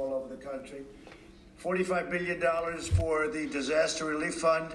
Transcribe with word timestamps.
all 0.00 0.14
over 0.14 0.34
the 0.34 0.42
country. 0.42 0.80
$45 1.62 2.10
billion 2.10 2.40
for 2.96 3.28
the 3.28 3.46
Disaster 3.46 4.06
Relief 4.06 4.36
Fund, 4.36 4.72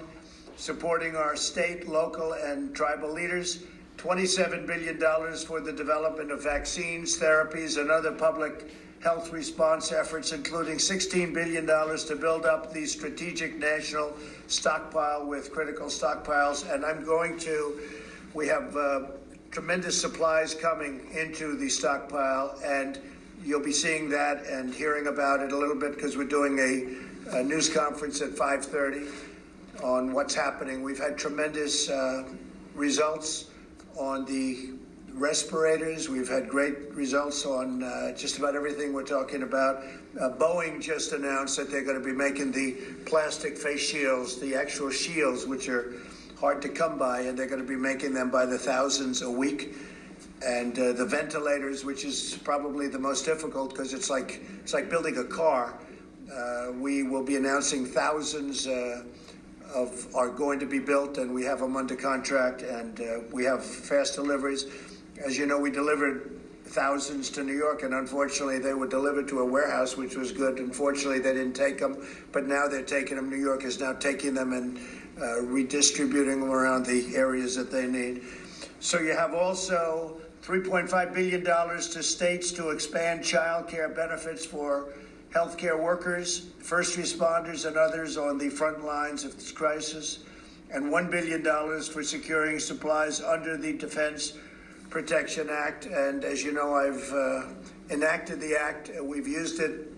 supporting 0.56 1.16
our 1.16 1.34
state, 1.34 1.88
local, 1.88 2.34
and 2.34 2.74
tribal 2.74 3.12
leaders. 3.12 3.64
$27 3.96 4.66
billion 4.66 4.98
for 5.38 5.60
the 5.60 5.72
development 5.72 6.30
of 6.30 6.42
vaccines, 6.42 7.18
therapies, 7.18 7.80
and 7.80 7.90
other 7.90 8.12
public 8.12 8.70
health 9.02 9.32
response 9.32 9.90
efforts, 9.90 10.32
including 10.32 10.76
$16 10.76 11.34
billion 11.34 11.66
to 11.66 12.16
build 12.16 12.44
up 12.44 12.72
the 12.72 12.86
strategic 12.86 13.58
national 13.58 14.14
stockpile 14.46 15.26
with 15.26 15.50
critical 15.50 15.86
stockpiles. 15.86 16.72
And 16.72 16.84
I'm 16.84 17.04
going 17.04 17.38
to, 17.40 17.80
we 18.32 18.46
have 18.46 18.76
uh, 18.76 19.00
tremendous 19.50 20.00
supplies 20.00 20.54
coming 20.54 21.00
into 21.14 21.56
the 21.56 21.68
stockpile, 21.68 22.58
and 22.64 23.00
you'll 23.46 23.62
be 23.62 23.72
seeing 23.72 24.08
that 24.08 24.44
and 24.46 24.74
hearing 24.74 25.06
about 25.06 25.40
it 25.40 25.52
a 25.52 25.56
little 25.56 25.76
bit 25.76 25.94
because 25.94 26.16
we're 26.16 26.24
doing 26.24 26.58
a, 26.58 27.36
a 27.38 27.42
news 27.44 27.68
conference 27.68 28.20
at 28.20 28.30
5:30 28.30 29.08
on 29.84 30.12
what's 30.12 30.34
happening. 30.34 30.82
We've 30.82 30.98
had 30.98 31.16
tremendous 31.16 31.88
uh, 31.88 32.24
results 32.74 33.46
on 33.96 34.24
the 34.24 34.70
respirators. 35.12 36.08
We've 36.08 36.28
had 36.28 36.48
great 36.48 36.92
results 36.92 37.46
on 37.46 37.84
uh, 37.84 38.16
just 38.16 38.38
about 38.38 38.56
everything 38.56 38.92
we're 38.92 39.04
talking 39.04 39.44
about. 39.44 39.84
Uh, 40.20 40.30
Boeing 40.30 40.82
just 40.82 41.12
announced 41.12 41.56
that 41.56 41.70
they're 41.70 41.84
going 41.84 41.98
to 41.98 42.04
be 42.04 42.12
making 42.12 42.50
the 42.50 42.72
plastic 43.04 43.56
face 43.56 43.80
shields, 43.80 44.40
the 44.40 44.56
actual 44.56 44.90
shields, 44.90 45.46
which 45.46 45.68
are 45.68 45.94
hard 46.40 46.60
to 46.62 46.68
come 46.68 46.98
by, 46.98 47.20
and 47.20 47.38
they're 47.38 47.46
going 47.46 47.62
to 47.62 47.68
be 47.68 47.76
making 47.76 48.12
them 48.12 48.28
by 48.28 48.44
the 48.44 48.58
thousands 48.58 49.22
a 49.22 49.30
week. 49.30 49.74
And 50.44 50.78
uh, 50.78 50.92
the 50.92 51.06
ventilators, 51.06 51.84
which 51.84 52.04
is 52.04 52.38
probably 52.44 52.88
the 52.88 52.98
most 52.98 53.24
difficult 53.24 53.70
because 53.70 53.94
it's 53.94 54.10
like 54.10 54.42
it's 54.60 54.74
like 54.74 54.90
building 54.90 55.16
a 55.18 55.24
car. 55.24 55.78
Uh, 56.32 56.72
we 56.72 57.02
will 57.02 57.22
be 57.22 57.36
announcing 57.36 57.86
thousands 57.86 58.66
uh, 58.66 59.04
of 59.74 60.14
are 60.14 60.28
going 60.28 60.58
to 60.58 60.66
be 60.66 60.78
built, 60.78 61.18
and 61.18 61.32
we 61.32 61.44
have 61.44 61.60
them 61.60 61.76
under 61.76 61.96
contract, 61.96 62.62
and 62.62 63.00
uh, 63.00 63.20
we 63.32 63.44
have 63.44 63.64
fast 63.64 64.14
deliveries. 64.16 64.66
As 65.24 65.38
you 65.38 65.46
know, 65.46 65.58
we 65.58 65.70
delivered 65.70 66.38
thousands 66.64 67.30
to 67.30 67.44
New 67.44 67.56
York, 67.56 67.82
and 67.82 67.94
unfortunately, 67.94 68.58
they 68.58 68.74
were 68.74 68.88
delivered 68.88 69.28
to 69.28 69.40
a 69.40 69.44
warehouse, 69.44 69.96
which 69.96 70.16
was 70.16 70.32
good. 70.32 70.58
Unfortunately, 70.58 71.18
they 71.18 71.32
didn't 71.32 71.54
take 71.54 71.78
them, 71.78 72.06
but 72.32 72.46
now 72.46 72.66
they're 72.68 72.82
taking 72.82 73.16
them. 73.16 73.30
New 73.30 73.36
York 73.36 73.64
is 73.64 73.80
now 73.80 73.92
taking 73.92 74.34
them 74.34 74.52
and 74.52 74.78
uh, 75.20 75.40
redistributing 75.42 76.40
them 76.40 76.50
around 76.50 76.84
the 76.84 77.14
areas 77.16 77.54
that 77.56 77.70
they 77.70 77.86
need. 77.86 78.22
So 78.80 78.98
you 79.00 79.12
have 79.12 79.32
also 79.32 80.20
$3.5 80.46 81.12
billion 81.12 81.44
to 81.44 82.02
states 82.04 82.52
to 82.52 82.70
expand 82.70 83.24
child 83.24 83.66
care 83.66 83.88
benefits 83.88 84.46
for 84.46 84.90
healthcare 85.34 85.76
workers, 85.76 86.50
first 86.60 86.96
responders, 86.96 87.66
and 87.66 87.76
others 87.76 88.16
on 88.16 88.38
the 88.38 88.48
front 88.48 88.84
lines 88.84 89.24
of 89.24 89.34
this 89.34 89.50
crisis, 89.50 90.20
and 90.70 90.84
$1 90.84 91.10
billion 91.10 91.42
for 91.82 92.04
securing 92.04 92.60
supplies 92.60 93.20
under 93.20 93.56
the 93.56 93.72
Defense 93.72 94.34
Production 94.88 95.48
Act. 95.50 95.86
And 95.86 96.24
as 96.24 96.44
you 96.44 96.52
know, 96.52 96.74
I've 96.74 97.12
uh, 97.12 97.92
enacted 97.92 98.40
the 98.40 98.54
act. 98.54 98.92
We've 99.02 99.26
used 99.26 99.58
it 99.58 99.88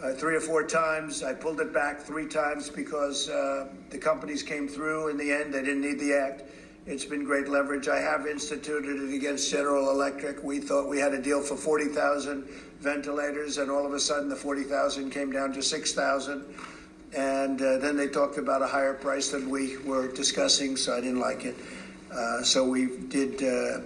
uh, 0.00 0.12
three 0.12 0.36
or 0.36 0.40
four 0.40 0.62
times. 0.62 1.24
I 1.24 1.34
pulled 1.34 1.60
it 1.60 1.74
back 1.74 2.00
three 2.00 2.28
times 2.28 2.70
because 2.70 3.28
uh, 3.28 3.70
the 3.90 3.98
companies 3.98 4.44
came 4.44 4.68
through 4.68 5.08
in 5.08 5.16
the 5.16 5.32
end. 5.32 5.52
They 5.52 5.62
didn't 5.62 5.80
need 5.80 5.98
the 5.98 6.14
act. 6.14 6.44
It's 6.86 7.04
been 7.04 7.24
great 7.24 7.48
leverage. 7.48 7.88
I 7.88 7.98
have 7.98 8.28
instituted 8.28 9.02
it 9.02 9.12
against 9.12 9.50
General 9.50 9.90
Electric. 9.90 10.44
We 10.44 10.60
thought 10.60 10.88
we 10.88 11.00
had 11.00 11.14
a 11.14 11.20
deal 11.20 11.42
for 11.42 11.56
40,000 11.56 12.44
ventilators, 12.78 13.58
and 13.58 13.72
all 13.72 13.84
of 13.84 13.92
a 13.92 13.98
sudden 13.98 14.28
the 14.28 14.36
40,000 14.36 15.10
came 15.10 15.32
down 15.32 15.52
to 15.54 15.62
6,000. 15.62 16.44
And 17.16 17.60
uh, 17.60 17.78
then 17.78 17.96
they 17.96 18.06
talked 18.06 18.38
about 18.38 18.62
a 18.62 18.68
higher 18.68 18.94
price 18.94 19.30
than 19.32 19.50
we 19.50 19.78
were 19.78 20.06
discussing, 20.06 20.76
so 20.76 20.96
I 20.96 21.00
didn't 21.00 21.18
like 21.18 21.44
it. 21.44 21.56
Uh, 22.12 22.42
so 22.44 22.62
we 22.62 22.86
did 23.08 23.42
uh, 23.42 23.80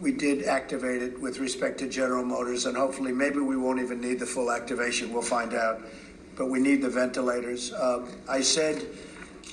we 0.00 0.10
did 0.10 0.42
activate 0.46 1.00
it 1.00 1.20
with 1.20 1.38
respect 1.38 1.78
to 1.78 1.88
General 1.88 2.24
Motors, 2.24 2.66
and 2.66 2.76
hopefully, 2.76 3.12
maybe 3.12 3.38
we 3.38 3.56
won't 3.56 3.78
even 3.78 4.00
need 4.00 4.18
the 4.18 4.26
full 4.26 4.50
activation. 4.50 5.12
We'll 5.12 5.22
find 5.22 5.54
out. 5.54 5.80
But 6.34 6.46
we 6.46 6.58
need 6.58 6.82
the 6.82 6.90
ventilators. 6.90 7.72
Uh, 7.72 8.04
I 8.28 8.40
said 8.40 8.84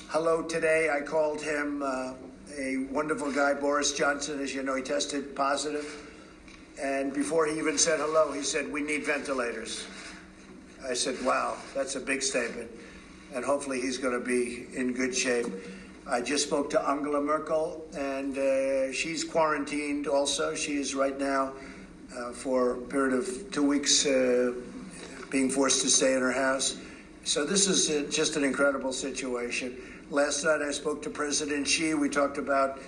hello 0.08 0.42
today. 0.42 0.90
I 0.92 1.02
called 1.02 1.40
him 1.40 1.84
uh, 1.84 2.14
a 2.60 2.76
wonderful 2.92 3.32
guy, 3.32 3.54
Boris 3.54 3.92
Johnson. 3.92 4.40
As 4.40 4.54
you 4.54 4.62
know, 4.62 4.74
he 4.74 4.82
tested 4.82 5.34
positive. 5.34 6.06
And 6.80 7.12
before 7.12 7.46
he 7.46 7.58
even 7.58 7.78
said 7.78 8.00
hello, 8.00 8.32
he 8.32 8.42
said, 8.42 8.70
We 8.70 8.82
need 8.82 9.04
ventilators. 9.04 9.86
I 10.86 10.94
said, 10.94 11.16
Wow, 11.24 11.56
that's 11.74 11.96
a 11.96 12.00
big 12.00 12.22
statement. 12.22 12.70
And 13.34 13.44
hopefully, 13.44 13.80
he's 13.80 13.96
going 13.96 14.18
to 14.18 14.24
be 14.24 14.66
in 14.74 14.92
good 14.92 15.14
shape. 15.14 15.46
I 16.06 16.20
just 16.20 16.46
spoke 16.46 16.68
to 16.70 16.88
Angela 16.88 17.20
Merkel, 17.20 17.84
and 17.96 18.36
uh, 18.36 18.92
she's 18.92 19.24
quarantined 19.24 20.06
also. 20.06 20.54
She 20.54 20.76
is 20.76 20.94
right 20.94 21.18
now 21.18 21.52
uh, 22.16 22.32
for 22.32 22.72
a 22.72 22.78
period 22.78 23.14
of 23.16 23.50
two 23.52 23.66
weeks 23.66 24.04
uh, 24.04 24.52
being 25.30 25.48
forced 25.48 25.82
to 25.82 25.88
stay 25.88 26.14
in 26.14 26.20
her 26.20 26.32
house. 26.32 26.76
So 27.24 27.46
this 27.46 27.68
is 27.68 27.88
uh, 27.88 28.10
just 28.10 28.36
an 28.36 28.44
incredible 28.44 28.92
situation. 28.92 29.76
Last 30.10 30.42
night 30.42 30.60
I 30.60 30.72
spoke 30.72 31.02
to 31.02 31.10
President 31.10 31.68
Xi. 31.68 31.94
We 31.94 32.08
talked 32.08 32.36
about 32.36 32.80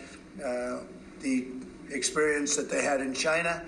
uh, 0.44 0.78
the 1.20 1.46
experience 1.92 2.56
that 2.56 2.68
they 2.68 2.82
had 2.82 3.00
in 3.00 3.14
China 3.14 3.62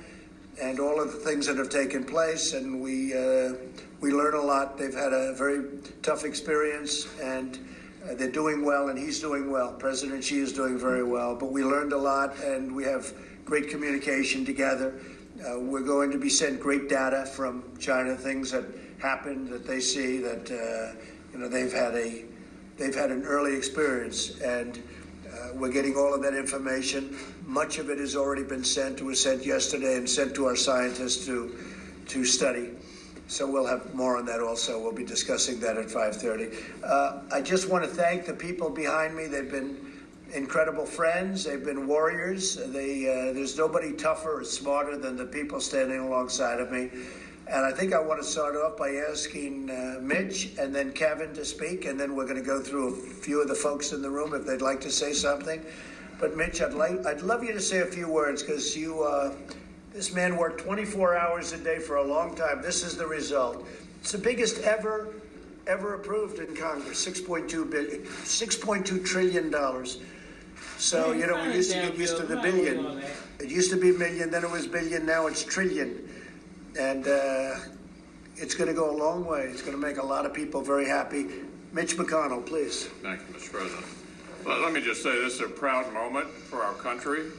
and 0.60 0.80
all 0.80 1.00
of 1.00 1.12
the 1.12 1.18
things 1.18 1.46
that 1.46 1.56
have 1.58 1.68
taken 1.68 2.02
place, 2.02 2.52
and 2.52 2.80
we 2.80 3.14
uh, 3.14 3.54
we 4.00 4.10
learn 4.10 4.34
a 4.34 4.40
lot. 4.40 4.76
They've 4.76 4.92
had 4.92 5.12
a 5.12 5.34
very 5.34 5.66
tough 6.02 6.24
experience, 6.24 7.06
and 7.22 7.56
uh, 8.04 8.14
they're 8.14 8.28
doing 8.28 8.64
well, 8.64 8.88
and 8.88 8.98
he's 8.98 9.20
doing 9.20 9.48
well. 9.48 9.72
President 9.72 10.24
Xi 10.24 10.40
is 10.40 10.52
doing 10.52 10.76
very 10.76 11.04
well. 11.04 11.36
But 11.36 11.52
we 11.52 11.62
learned 11.62 11.92
a 11.92 11.98
lot, 11.98 12.36
and 12.42 12.74
we 12.74 12.82
have 12.82 13.12
great 13.44 13.70
communication 13.70 14.44
together. 14.44 14.98
Uh, 15.38 15.60
we're 15.60 15.86
going 15.86 16.10
to 16.10 16.18
be 16.18 16.28
sent 16.28 16.58
great 16.58 16.88
data 16.88 17.24
from 17.24 17.62
China, 17.78 18.16
things 18.16 18.50
that 18.50 18.64
happened 18.98 19.46
that 19.50 19.64
they 19.64 19.78
see 19.78 20.18
that 20.18 20.50
uh, 20.50 20.98
you 21.32 21.38
know 21.38 21.48
they've 21.48 21.72
had 21.72 21.94
a 21.94 22.24
they've 22.76 22.94
had 22.94 23.10
an 23.10 23.24
early 23.24 23.54
experience, 23.54 24.40
and 24.40 24.82
uh, 25.28 25.48
we're 25.54 25.72
getting 25.72 25.96
all 25.96 26.14
of 26.14 26.22
that 26.22 26.34
information. 26.34 27.16
Much 27.46 27.78
of 27.78 27.90
it 27.90 27.98
has 27.98 28.16
already 28.16 28.44
been 28.44 28.64
sent. 28.64 29.00
It 29.00 29.04
was 29.04 29.20
sent 29.20 29.44
yesterday 29.44 29.96
and 29.96 30.08
sent 30.08 30.34
to 30.36 30.46
our 30.46 30.56
scientists 30.56 31.24
to 31.26 31.56
to 32.06 32.24
study. 32.24 32.70
So 33.26 33.50
we'll 33.50 33.66
have 33.66 33.94
more 33.94 34.18
on 34.18 34.26
that 34.26 34.40
also. 34.40 34.78
We'll 34.78 34.92
be 34.92 35.04
discussing 35.04 35.58
that 35.60 35.78
at 35.78 35.86
5:30. 35.86 36.54
Uh, 36.82 37.20
I 37.32 37.40
just 37.40 37.68
want 37.68 37.84
to 37.84 37.90
thank 37.90 38.26
the 38.26 38.34
people 38.34 38.68
behind 38.70 39.16
me. 39.16 39.26
They've 39.26 39.50
been 39.50 39.76
incredible 40.34 40.84
friends. 40.84 41.44
They've 41.44 41.64
been 41.64 41.86
warriors. 41.86 42.56
They, 42.56 43.08
uh, 43.08 43.32
there's 43.32 43.56
nobody 43.56 43.92
tougher 43.92 44.40
or 44.40 44.44
smarter 44.44 44.98
than 44.98 45.16
the 45.16 45.24
people 45.24 45.60
standing 45.60 46.00
alongside 46.00 46.60
of 46.60 46.70
me. 46.70 46.90
And 47.46 47.64
I 47.64 47.72
think 47.72 47.92
I 47.92 48.00
want 48.00 48.22
to 48.22 48.26
start 48.26 48.56
off 48.56 48.78
by 48.78 48.94
asking 49.10 49.70
uh, 49.70 49.98
Mitch 50.00 50.52
and 50.58 50.74
then 50.74 50.92
Kevin 50.92 51.34
to 51.34 51.44
speak, 51.44 51.84
and 51.84 52.00
then 52.00 52.16
we're 52.16 52.24
going 52.24 52.38
to 52.38 52.42
go 52.42 52.60
through 52.60 52.88
a 52.88 52.96
few 52.96 53.42
of 53.42 53.48
the 53.48 53.54
folks 53.54 53.92
in 53.92 54.00
the 54.00 54.08
room 54.08 54.34
if 54.34 54.46
they'd 54.46 54.62
like 54.62 54.80
to 54.80 54.90
say 54.90 55.12
something. 55.12 55.62
But 56.18 56.36
Mitch, 56.36 56.62
I'd 56.62 56.72
like 56.72 57.04
I'd 57.04 57.20
love 57.20 57.44
you 57.44 57.52
to 57.52 57.60
say 57.60 57.80
a 57.80 57.86
few 57.86 58.08
words 58.08 58.42
because 58.42 58.74
you 58.74 59.02
uh, 59.02 59.34
this 59.92 60.14
man 60.14 60.36
worked 60.36 60.60
24 60.62 61.16
hours 61.16 61.52
a 61.52 61.58
day 61.58 61.78
for 61.78 61.96
a 61.96 62.04
long 62.04 62.34
time. 62.34 62.62
This 62.62 62.82
is 62.82 62.96
the 62.96 63.06
result. 63.06 63.66
It's 64.00 64.12
the 64.12 64.18
biggest 64.18 64.62
ever, 64.62 65.14
ever 65.66 65.94
approved 65.94 66.38
in 66.38 66.56
Congress. 66.56 67.06
6.2 67.06 67.70
billion, 67.70 68.02
6.2 68.02 69.04
trillion 69.04 69.50
dollars. 69.50 70.00
So 70.78 71.12
you 71.12 71.26
know, 71.26 71.42
we 71.46 71.54
used 71.54 71.72
to 71.72 71.80
get 71.80 71.96
used 71.96 72.16
to 72.16 72.22
the 72.22 72.36
billion. 72.36 73.02
It 73.38 73.50
used 73.50 73.70
to 73.70 73.76
be 73.76 73.92
million, 73.92 74.30
then 74.30 74.44
it 74.44 74.50
was 74.50 74.66
billion, 74.66 75.04
now 75.04 75.26
it's 75.26 75.42
trillion, 75.44 76.03
and 76.78 77.06
uh, 77.06 77.56
it's 78.36 78.54
going 78.54 78.68
to 78.68 78.74
go 78.74 78.90
a 78.90 78.96
long 78.96 79.24
way. 79.24 79.42
It's 79.42 79.62
going 79.62 79.72
to 79.72 79.86
make 79.86 79.98
a 79.98 80.04
lot 80.04 80.26
of 80.26 80.34
people 80.34 80.60
very 80.60 80.86
happy. 80.86 81.26
Mitch 81.72 81.96
McConnell, 81.96 82.44
please. 82.44 82.86
Thank 83.02 83.20
you, 83.20 83.34
Mr. 83.34 83.52
President. 83.52 83.86
Well, 84.44 84.60
let 84.60 84.72
me 84.72 84.80
just 84.80 85.02
say 85.02 85.18
this 85.20 85.34
is 85.34 85.40
a 85.40 85.48
proud 85.48 85.92
moment 85.92 86.28
for 86.28 86.62
our 86.62 86.74
country 86.74 87.30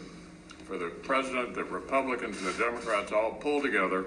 for 0.66 0.78
the 0.78 0.88
president, 0.88 1.54
the 1.54 1.64
Republicans, 1.64 2.38
and 2.40 2.48
the 2.48 2.58
Democrats 2.58 3.12
all 3.12 3.34
pulled 3.34 3.64
together 3.64 4.06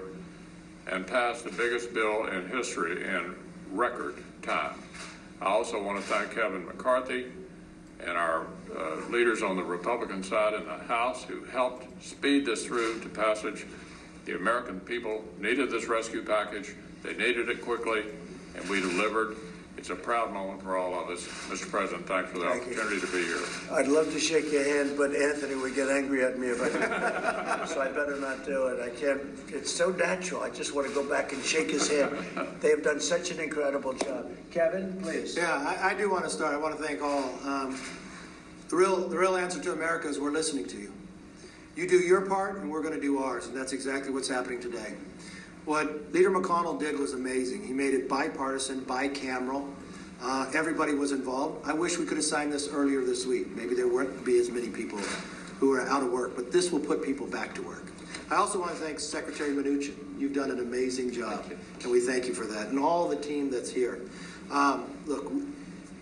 and 0.87 1.07
passed 1.07 1.45
the 1.45 1.51
biggest 1.51 1.93
bill 1.93 2.25
in 2.27 2.49
history 2.49 3.03
in 3.03 3.35
record 3.71 4.15
time. 4.41 4.73
I 5.41 5.45
also 5.45 5.81
want 5.81 5.99
to 5.99 6.03
thank 6.03 6.35
Kevin 6.35 6.65
McCarthy 6.65 7.27
and 8.01 8.17
our 8.17 8.47
uh, 8.77 8.95
leaders 9.09 9.41
on 9.41 9.55
the 9.55 9.63
Republican 9.63 10.23
side 10.23 10.53
in 10.53 10.65
the 10.65 10.77
House 10.77 11.23
who 11.23 11.45
helped 11.45 12.03
speed 12.03 12.45
this 12.45 12.65
through 12.65 12.99
to 12.99 13.09
passage. 13.09 13.65
The 14.29 14.35
American 14.35 14.79
people 14.81 15.25
needed 15.39 15.71
this 15.71 15.87
rescue 15.87 16.21
package. 16.23 16.75
They 17.01 17.13
needed 17.13 17.49
it 17.49 17.63
quickly, 17.63 18.03
and 18.55 18.69
we 18.69 18.79
delivered. 18.79 19.35
It's 19.75 19.89
a 19.89 19.95
proud 19.95 20.31
moment 20.31 20.61
for 20.61 20.77
all 20.77 20.93
of 20.93 21.09
us. 21.09 21.25
Mr. 21.47 21.67
President, 21.67 22.05
thanks 22.05 22.29
for 22.29 22.37
the 22.37 22.45
Thank 22.45 22.67
you. 22.67 22.73
opportunity 22.73 23.01
to 23.01 23.11
be 23.11 23.23
here. 23.23 23.41
I'd 23.71 23.87
love 23.87 24.13
to 24.13 24.19
shake 24.19 24.51
your 24.51 24.63
hand, 24.63 24.93
but 24.95 25.15
Anthony 25.15 25.55
would 25.55 25.73
get 25.73 25.89
angry 25.89 26.23
at 26.23 26.37
me 26.37 26.45
if 26.45 26.61
I 26.61 26.65
did. 26.65 27.69
so 27.69 27.81
I 27.81 27.87
better 27.87 28.19
not 28.19 28.45
do 28.45 28.67
it. 28.67 28.79
I 28.79 28.89
can't. 28.89 29.19
It's 29.47 29.73
so 29.73 29.89
natural. 29.89 30.43
I 30.43 30.51
just 30.51 30.75
want 30.75 30.87
to 30.87 30.93
go 30.93 31.03
back 31.03 31.33
and 31.33 31.43
shake 31.43 31.71
his 31.71 31.89
hand. 31.89 32.15
They 32.61 32.69
have 32.69 32.83
done 32.83 32.99
such 32.99 33.31
an 33.31 33.39
incredible 33.39 33.93
job. 33.93 34.29
Kevin, 34.51 35.01
please. 35.01 35.35
Yeah, 35.37 35.55
I, 35.81 35.89
I 35.89 35.93
do 35.95 36.07
want 36.07 36.25
to 36.25 36.29
start. 36.29 36.53
I 36.53 36.57
want 36.57 36.77
to 36.77 36.83
thank 36.83 37.01
all. 37.01 37.33
Um, 37.43 37.81
the 38.67 38.75
real, 38.75 39.07
the 39.07 39.17
real 39.17 39.37
answer 39.37 39.59
to 39.59 39.71
America 39.71 40.07
is 40.07 40.19
we're 40.19 40.29
listening 40.29 40.67
to 40.67 40.77
you. 40.77 40.93
You 41.79 41.87
do 41.87 41.99
your 41.99 42.19
part, 42.19 42.57
and 42.57 42.69
we're 42.69 42.81
going 42.81 42.93
to 42.93 42.99
do 42.99 43.19
ours, 43.19 43.47
and 43.47 43.55
that's 43.55 43.71
exactly 43.71 44.11
what's 44.11 44.27
happening 44.27 44.59
today. 44.59 44.95
What 45.63 46.11
Leader 46.11 46.29
McConnell 46.29 46.77
did 46.77 46.99
was 46.99 47.13
amazing. 47.13 47.65
He 47.65 47.71
made 47.71 47.93
it 47.93 48.09
bipartisan, 48.09 48.81
bicameral. 48.81 49.71
Uh, 50.21 50.51
everybody 50.53 50.93
was 50.93 51.13
involved. 51.13 51.65
I 51.65 51.71
wish 51.71 51.97
we 51.97 52.05
could 52.05 52.17
have 52.17 52.25
signed 52.25 52.51
this 52.51 52.67
earlier 52.67 52.99
this 53.05 53.25
week. 53.25 53.55
Maybe 53.55 53.75
there 53.75 53.87
wouldn't 53.87 54.25
be 54.25 54.37
as 54.39 54.51
many 54.51 54.67
people 54.67 54.97
who 55.61 55.71
are 55.71 55.87
out 55.87 56.03
of 56.03 56.11
work, 56.11 56.35
but 56.35 56.51
this 56.51 56.69
will 56.69 56.81
put 56.81 57.01
people 57.01 57.25
back 57.25 57.55
to 57.55 57.61
work. 57.61 57.85
I 58.29 58.35
also 58.35 58.59
want 58.59 58.71
to 58.71 58.77
thank 58.77 58.99
Secretary 58.99 59.51
Mnuchin. 59.51 59.95
You've 60.19 60.33
done 60.33 60.51
an 60.51 60.59
amazing 60.59 61.13
job, 61.13 61.45
and 61.81 61.89
we 61.89 62.01
thank 62.01 62.27
you 62.27 62.33
for 62.33 62.45
that, 62.47 62.67
and 62.67 62.77
all 62.77 63.07
the 63.07 63.15
team 63.15 63.49
that's 63.49 63.71
here. 63.71 64.01
Um, 64.51 64.93
look, 65.05 65.31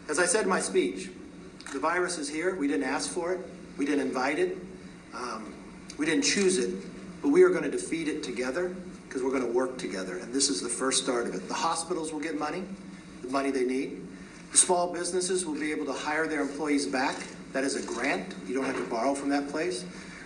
as 0.09 0.17
I 0.17 0.25
said 0.25 0.41
in 0.41 0.49
my 0.49 0.59
speech, 0.59 1.11
the 1.71 1.79
virus 1.79 2.17
is 2.17 2.27
here. 2.27 2.55
We 2.55 2.67
didn't 2.67 2.89
ask 2.89 3.11
for 3.11 3.31
it. 3.33 3.41
We 3.77 3.85
didn't 3.85 4.07
invite 4.07 4.39
it. 4.39 4.57
Um, 5.13 5.53
we 5.97 6.05
didn't 6.05 6.23
choose 6.23 6.57
it. 6.57 6.73
But 7.21 7.29
we 7.29 7.43
are 7.43 7.49
going 7.49 7.63
to 7.63 7.71
defeat 7.71 8.07
it 8.07 8.23
together 8.23 8.75
because 9.07 9.23
we're 9.23 9.31
going 9.31 9.45
to 9.45 9.51
work 9.51 9.77
together. 9.77 10.17
And 10.17 10.33
this 10.33 10.49
is 10.49 10.61
the 10.61 10.69
first 10.69 11.03
start 11.03 11.27
of 11.27 11.35
it. 11.35 11.47
The 11.47 11.53
hospitals 11.53 12.13
will 12.13 12.19
get 12.19 12.37
money, 12.37 12.63
the 13.21 13.29
money 13.29 13.51
they 13.51 13.65
need. 13.65 14.01
The 14.51 14.57
small 14.57 14.93
businesses 14.93 15.45
will 15.45 15.59
be 15.59 15.71
able 15.71 15.85
to 15.85 15.93
hire 15.93 16.27
their 16.27 16.41
employees 16.41 16.85
back. 16.85 17.17
That 17.53 17.63
is 17.63 17.75
a 17.75 17.85
grant. 17.85 18.35
You 18.47 18.53
don't 18.53 18.65
have 18.65 18.77
to 18.77 18.83
borrow 18.83 19.15
from 19.15 19.29
that 19.29 19.49
place. 19.49 19.85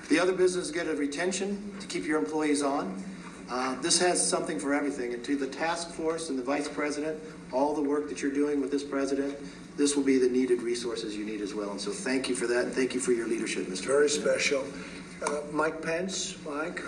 The 0.10 0.20
other 0.20 0.34
businesses 0.34 0.72
get 0.72 0.88
a 0.88 0.96
retention 0.96 1.74
to 1.80 1.88
keep 1.88 2.06
your 2.06 2.20
employees 2.20 2.62
on. 2.62 3.02
Uh, 3.50 3.80
this 3.82 4.00
has 4.00 4.26
something 4.26 4.60
for 4.60 4.74
everything. 4.74 5.14
And 5.14 5.24
to 5.26 5.36
the 5.36 5.48
task 5.48 5.92
force 5.92 6.30
and 6.30 6.38
the 6.38 6.44
vice 6.44 6.68
president, 6.68 7.20
all 7.52 7.74
the 7.74 7.82
work 7.82 8.10
that 8.10 8.22
you're 8.22 8.32
doing 8.32 8.62
with 8.62 8.72
this 8.72 8.84
president, 8.84 9.38
this 9.78 9.96
will 9.96 10.04
be 10.04 10.18
the 10.18 10.30
needed 10.30 10.62
resources 10.62 11.16
you 11.16 11.26
need 11.26 11.42
as 11.42 11.54
well. 11.54 11.72
And 11.72 11.80
so 11.80 11.92
thank 11.92 12.28
you 12.28 12.36
for 12.36 12.48
that. 12.48 12.66
And 12.66 12.74
thank 12.74 12.94
you 12.94 13.00
for 13.00 13.12
your 13.14 13.28
leadership, 13.28 13.68
Mr. 13.68 13.88
Very 13.88 14.10
special. 14.10 14.66
Uh, 15.24 15.42
Mike 15.52 15.84
Pence, 15.84 16.36
Mike, 16.44 16.82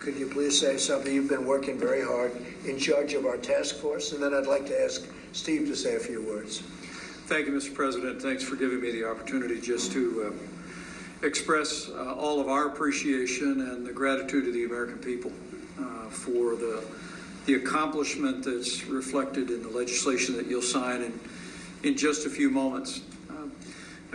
could 0.00 0.16
you 0.16 0.26
please 0.26 0.58
say 0.58 0.76
something? 0.76 1.14
You've 1.14 1.28
been 1.28 1.46
working 1.46 1.78
very 1.78 2.02
hard 2.02 2.32
in 2.66 2.80
charge 2.80 3.14
of 3.14 3.26
our 3.26 3.36
task 3.36 3.76
force, 3.76 4.10
and 4.10 4.20
then 4.20 4.34
I'd 4.34 4.48
like 4.48 4.66
to 4.66 4.82
ask 4.82 5.06
Steve 5.32 5.68
to 5.68 5.76
say 5.76 5.94
a 5.94 6.00
few 6.00 6.20
words. 6.20 6.58
Thank 7.26 7.46
you, 7.46 7.52
Mr. 7.52 7.72
President. 7.72 8.20
Thanks 8.20 8.42
for 8.42 8.56
giving 8.56 8.80
me 8.80 8.90
the 8.90 9.08
opportunity 9.08 9.60
just 9.60 9.92
to 9.92 10.34
uh, 11.22 11.26
express 11.26 11.88
uh, 11.90 12.12
all 12.14 12.40
of 12.40 12.48
our 12.48 12.66
appreciation 12.66 13.60
and 13.60 13.86
the 13.86 13.92
gratitude 13.92 14.48
of 14.48 14.54
the 14.54 14.64
American 14.64 14.98
people 14.98 15.30
uh, 15.78 16.08
for 16.10 16.56
the 16.56 16.82
the 17.46 17.54
accomplishment 17.54 18.44
that's 18.44 18.84
reflected 18.86 19.48
in 19.50 19.62
the 19.62 19.68
legislation 19.68 20.36
that 20.36 20.46
you'll 20.46 20.60
sign 20.60 21.02
in 21.02 21.20
in 21.84 21.96
just 21.96 22.26
a 22.26 22.30
few 22.30 22.50
moments. 22.50 23.00
Uh, 23.30 23.34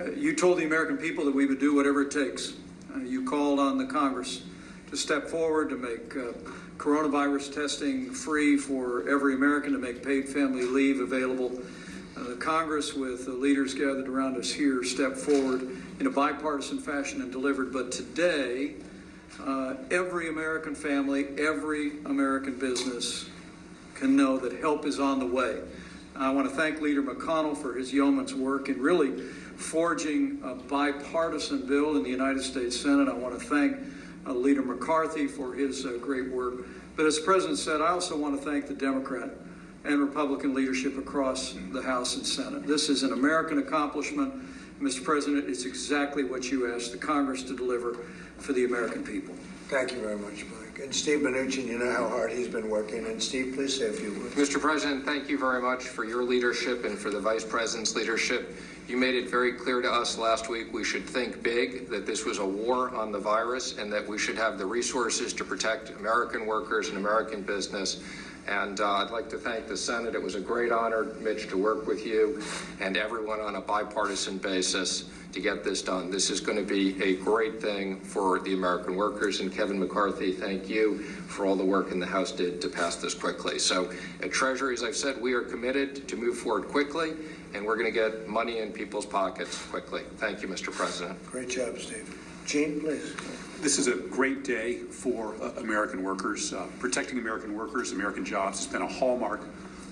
uh, 0.01 0.11
you 0.11 0.35
told 0.35 0.57
the 0.57 0.65
American 0.65 0.97
people 0.97 1.23
that 1.23 1.33
we 1.33 1.45
would 1.45 1.59
do 1.59 1.73
whatever 1.73 2.01
it 2.01 2.11
takes. 2.11 2.53
Uh, 2.95 2.99
you 2.99 3.23
called 3.23 3.59
on 3.59 3.77
the 3.77 3.85
Congress 3.85 4.43
to 4.89 4.95
step 4.95 5.27
forward 5.27 5.69
to 5.69 5.75
make 5.75 6.15
uh, 6.15 6.31
coronavirus 6.77 7.53
testing 7.53 8.09
free 8.11 8.57
for 8.57 9.07
every 9.09 9.33
American, 9.33 9.73
to 9.73 9.79
make 9.79 10.03
paid 10.03 10.29
family 10.29 10.63
leave 10.63 11.01
available. 11.01 11.59
Uh, 12.15 12.23
the 12.29 12.35
Congress, 12.35 12.93
with 12.93 13.25
the 13.25 13.33
leaders 13.33 13.73
gathered 13.73 14.07
around 14.07 14.37
us 14.37 14.51
here, 14.51 14.83
stepped 14.83 15.17
forward 15.17 15.67
in 15.99 16.07
a 16.07 16.09
bipartisan 16.09 16.79
fashion 16.79 17.21
and 17.21 17.31
delivered. 17.31 17.73
But 17.73 17.91
today, 17.91 18.75
uh, 19.41 19.75
every 19.91 20.29
American 20.29 20.75
family, 20.75 21.27
every 21.37 21.99
American 22.05 22.57
business 22.57 23.27
can 23.95 24.15
know 24.15 24.37
that 24.37 24.53
help 24.59 24.85
is 24.85 24.99
on 24.99 25.19
the 25.19 25.25
way. 25.27 25.59
I 26.15 26.29
want 26.31 26.49
to 26.49 26.55
thank 26.55 26.79
Leader 26.79 27.03
McConnell 27.03 27.57
for 27.57 27.73
his 27.73 27.91
yeoman's 27.91 28.33
work 28.33 28.69
and 28.69 28.77
really 28.77 29.21
forging 29.55 30.39
a 30.43 30.55
bipartisan 30.55 31.65
bill 31.65 31.97
in 31.97 32.03
the 32.03 32.09
United 32.09 32.43
States 32.43 32.79
Senate. 32.79 33.07
I 33.07 33.13
want 33.13 33.39
to 33.39 33.45
thank 33.45 33.77
uh, 34.25 34.33
Leader 34.33 34.61
McCarthy 34.61 35.27
for 35.27 35.53
his 35.53 35.85
uh, 35.85 35.97
great 36.01 36.29
work. 36.29 36.65
But 36.95 37.05
as 37.05 37.17
the 37.17 37.23
President 37.23 37.57
said, 37.57 37.81
I 37.81 37.89
also 37.89 38.17
want 38.17 38.39
to 38.39 38.49
thank 38.49 38.67
the 38.67 38.73
Democrat 38.73 39.29
and 39.83 39.99
Republican 39.99 40.53
leadership 40.53 40.97
across 40.97 41.55
the 41.71 41.81
House 41.81 42.15
and 42.15 42.25
Senate. 42.25 42.65
This 42.65 42.89
is 42.89 43.03
an 43.03 43.13
American 43.13 43.59
accomplishment. 43.59 44.33
Mr. 44.81 45.03
President, 45.03 45.47
it's 45.47 45.65
exactly 45.65 46.23
what 46.23 46.51
you 46.51 46.73
asked 46.73 46.91
the 46.91 46.97
Congress 46.97 47.43
to 47.43 47.55
deliver 47.55 47.97
for 48.37 48.53
the 48.53 48.65
American 48.65 49.03
people. 49.03 49.33
Thank 49.67 49.91
you 49.91 49.99
very 49.99 50.17
much, 50.17 50.45
Mike. 50.45 50.79
And 50.83 50.93
Steve 50.93 51.19
Mnuchin, 51.19 51.65
you 51.65 51.79
know 51.79 51.91
how 51.91 52.07
hard 52.09 52.31
he's 52.31 52.47
been 52.47 52.69
working. 52.69 53.05
And 53.05 53.21
Steve, 53.21 53.55
please 53.55 53.77
say 53.77 53.87
a 53.87 53.93
few 53.93 54.11
words. 54.19 54.35
Mr. 54.35 54.59
President, 54.59 55.05
thank 55.05 55.29
you 55.29 55.37
very 55.37 55.61
much 55.61 55.83
for 55.83 56.03
your 56.03 56.23
leadership 56.23 56.83
and 56.83 56.97
for 56.97 57.09
the 57.09 57.19
Vice 57.19 57.45
President's 57.45 57.95
leadership. 57.95 58.55
You 58.87 58.97
made 58.97 59.15
it 59.15 59.31
very 59.31 59.51
clear 59.51 59.81
to 59.81 59.91
us 59.91 60.15
last 60.15 60.47
week 60.47 60.71
we 60.71 60.83
should 60.83 61.05
think 61.05 61.41
big, 61.41 61.89
that 61.89 62.05
this 62.05 62.23
was 62.23 62.37
a 62.37 62.45
war 62.45 62.93
on 62.93 63.11
the 63.11 63.17
virus, 63.17 63.79
and 63.79 63.91
that 63.91 64.07
we 64.07 64.19
should 64.19 64.37
have 64.37 64.59
the 64.59 64.65
resources 64.65 65.33
to 65.33 65.43
protect 65.43 65.89
American 65.99 66.45
workers 66.45 66.89
and 66.89 66.97
American 66.99 67.41
business. 67.41 68.03
And 68.47 68.79
uh, 68.79 68.97
I'd 68.97 69.09
like 69.09 69.27
to 69.29 69.37
thank 69.37 69.67
the 69.67 69.75
Senate. 69.75 70.13
It 70.13 70.21
was 70.21 70.35
a 70.35 70.39
great 70.39 70.71
honor, 70.71 71.15
Mitch, 71.19 71.49
to 71.49 71.57
work 71.57 71.87
with 71.87 72.05
you 72.05 72.43
and 72.79 72.95
everyone 72.95 73.39
on 73.39 73.55
a 73.55 73.61
bipartisan 73.61 74.37
basis 74.37 75.09
to 75.31 75.41
get 75.41 75.63
this 75.63 75.81
done. 75.81 76.11
This 76.11 76.29
is 76.29 76.39
going 76.39 76.57
to 76.57 76.63
be 76.63 77.01
a 77.03 77.15
great 77.17 77.59
thing 77.59 77.99
for 77.99 78.39
the 78.39 78.53
American 78.53 78.95
workers. 78.95 79.39
And 79.39 79.51
Kevin 79.51 79.79
McCarthy, 79.79 80.31
thank 80.31 80.69
you 80.69 80.99
for 80.99 81.47
all 81.47 81.55
the 81.55 81.65
work 81.65 81.91
in 81.91 81.99
the 81.99 82.05
House 82.05 82.31
did 82.31 82.61
to 82.61 82.69
pass 82.69 82.97
this 82.97 83.15
quickly. 83.15 83.57
So 83.57 83.91
at 84.21 84.31
Treasury, 84.31 84.75
as 84.75 84.83
I've 84.83 84.95
said, 84.95 85.19
we 85.19 85.33
are 85.33 85.41
committed 85.41 86.07
to 86.07 86.15
move 86.15 86.37
forward 86.37 86.67
quickly, 86.67 87.13
and 87.55 87.65
we're 87.65 87.77
going 87.77 87.85
to 87.85 87.91
get 87.91 88.27
money 88.27 88.59
in 88.59 88.71
people's 88.71 89.05
pockets 89.05 89.65
quickly. 89.67 90.03
Thank 90.17 90.41
you, 90.41 90.47
Mr. 90.47 90.73
President. 90.73 91.25
Great 91.25 91.49
job, 91.49 91.79
Steve. 91.79 92.21
Gene, 92.45 92.81
please. 92.81 93.15
This 93.61 93.79
is 93.79 93.87
a 93.87 93.95
great 93.95 94.43
day 94.43 94.75
for 94.75 95.35
uh, 95.41 95.51
American 95.57 96.03
workers. 96.03 96.53
Uh, 96.53 96.67
protecting 96.79 97.17
American 97.17 97.55
workers, 97.55 97.93
American 97.93 98.25
jobs 98.25 98.57
has 98.57 98.67
been 98.67 98.81
a 98.81 98.87
hallmark 98.87 99.41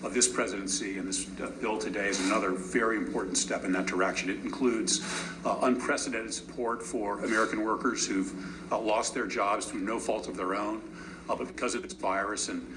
of 0.04 0.13
this 0.13 0.27
presidency, 0.27 0.98
and 0.98 1.07
this 1.07 1.27
uh, 1.42 1.48
bill 1.62 1.77
today 1.77 2.10
is 2.10 2.19
another 2.19 2.51
very 2.51 2.98
important 2.98 3.38
step 3.38 3.63
in 3.63 3.71
that 3.71 3.86
direction. 3.86 4.30
It 4.30 4.44
includes 4.44 5.00
uh, 5.45 5.59
unprecedented 5.62 6.33
support 6.33 6.83
for 6.83 7.24
American 7.24 7.63
workers 7.63 8.06
who've 8.06 8.33
uh, 8.74 8.77
lost 8.77 9.13
their 9.13 9.25
jobs 9.25 9.66
through 9.68 9.81
no 9.81 10.00
fault 10.00 10.27
of 10.27 10.36
their 10.36 10.54
own, 10.54 10.81
uh, 11.30 11.36
but 11.36 11.48
because 11.48 11.75
of 11.75 11.83
this 11.83 11.94
virus, 11.94 12.50
and 12.50 12.68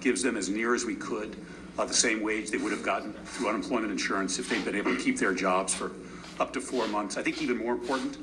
gives 0.00 0.22
them 0.22 0.36
as 0.36 0.48
near 0.48 0.74
as 0.74 0.84
we 0.84 0.94
could 0.94 1.36
the 1.76 1.94
same 1.94 2.22
wage 2.22 2.50
they 2.50 2.58
would 2.58 2.72
have 2.72 2.82
gotten 2.82 3.12
through 3.12 3.48
unemployment 3.48 3.90
insurance 3.90 4.38
if 4.38 4.48
they'd 4.48 4.64
been 4.64 4.76
able 4.76 4.94
to 4.94 5.02
keep 5.02 5.18
their 5.18 5.34
jobs 5.34 5.74
for 5.74 5.92
up 6.40 6.52
to 6.52 6.60
four 6.60 6.86
months. 6.88 7.16
I 7.16 7.22
think 7.22 7.40
even 7.42 7.58
more 7.58 7.72
important, 7.72 8.18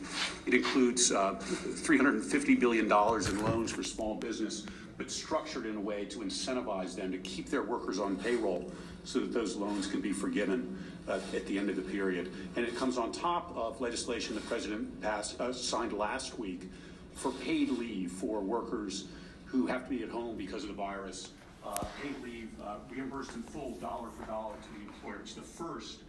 it 0.46 0.54
includes 0.54 1.12
uh, 1.12 1.36
$350 1.36 2.60
billion 2.60 2.86
in 2.86 3.44
loans 3.44 3.72
for 3.72 3.84
small 3.84 4.16
business, 4.16 4.66
but 4.98 5.10
structured 5.10 5.66
in 5.66 5.78
a 5.78 5.80
way 5.80 6.06
to 6.06 6.20
incentivize 6.20 6.96
them 6.96 7.12
to 7.12 7.18
keep 7.20 7.50
their 7.50 7.64
workers 7.64 8.00
on 8.00 8.18
payroll 8.18 8.72
so 9.04 9.20
that 9.20 9.34
those 9.34 9.56
loans 9.56 9.88
can 9.88 10.02
be 10.02 10.12
forgiven 10.12 10.78
uh, 11.08 11.20
at 11.34 11.46
the 11.48 11.58
end 11.58 11.70
of 11.70 11.76
the 11.76 11.82
period. 11.82 12.32
And 12.56 12.66
it 12.66 12.76
comes 12.76 12.98
on 12.98 13.12
top 13.12 13.56
of 13.56 13.80
legislation 13.80 14.36
the 14.36 14.42
President 14.42 15.02
passed, 15.02 15.40
uh, 15.40 15.54
signed 15.54 15.94
last 15.94 16.38
week 16.38 16.70
for 17.14 17.32
paid 17.32 17.70
leave 17.70 18.12
for 18.12 18.42
workers 18.42 19.06
who 19.46 19.66
have 19.68 19.86
to 19.86 19.90
be 19.90 20.04
at 20.04 20.10
home 20.10 20.36
because 20.38 20.64
of 20.64 20.70
the 20.70 20.76
virus. 20.76 21.30
Uh, 21.66 21.84
paid 22.02 22.16
leave 22.24 22.50
uh, 22.66 22.76
reimbursed 22.90 23.36
in 23.36 23.44
full, 23.44 23.72
dollar 23.76 24.10
for 24.12 24.26
dollar 24.26 24.56
to 24.56 24.80
the 24.80 24.86
employer. 24.86 25.20
It's 25.22 25.34
the 25.34 25.42
first 25.42 26.00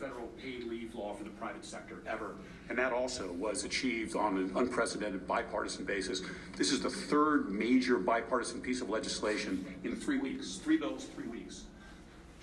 federal 0.00 0.28
paid 0.42 0.64
leave 0.64 0.94
law 0.94 1.14
for 1.14 1.24
the 1.24 1.30
private 1.30 1.64
sector 1.64 2.02
ever. 2.06 2.36
And 2.68 2.78
that 2.78 2.92
also 2.92 3.32
was 3.32 3.64
achieved 3.64 4.16
on 4.16 4.38
an 4.38 4.52
unprecedented 4.56 5.26
bipartisan 5.26 5.84
basis. 5.84 6.22
This 6.56 6.72
is 6.72 6.80
the 6.80 6.88
third 6.88 7.50
major 7.50 7.98
bipartisan 7.98 8.60
piece 8.62 8.80
of 8.80 8.88
legislation 8.88 9.64
in 9.84 9.96
three 9.96 10.18
weeks, 10.18 10.56
three 10.56 10.78
bills, 10.78 11.04
three 11.14 11.28
weeks 11.28 11.64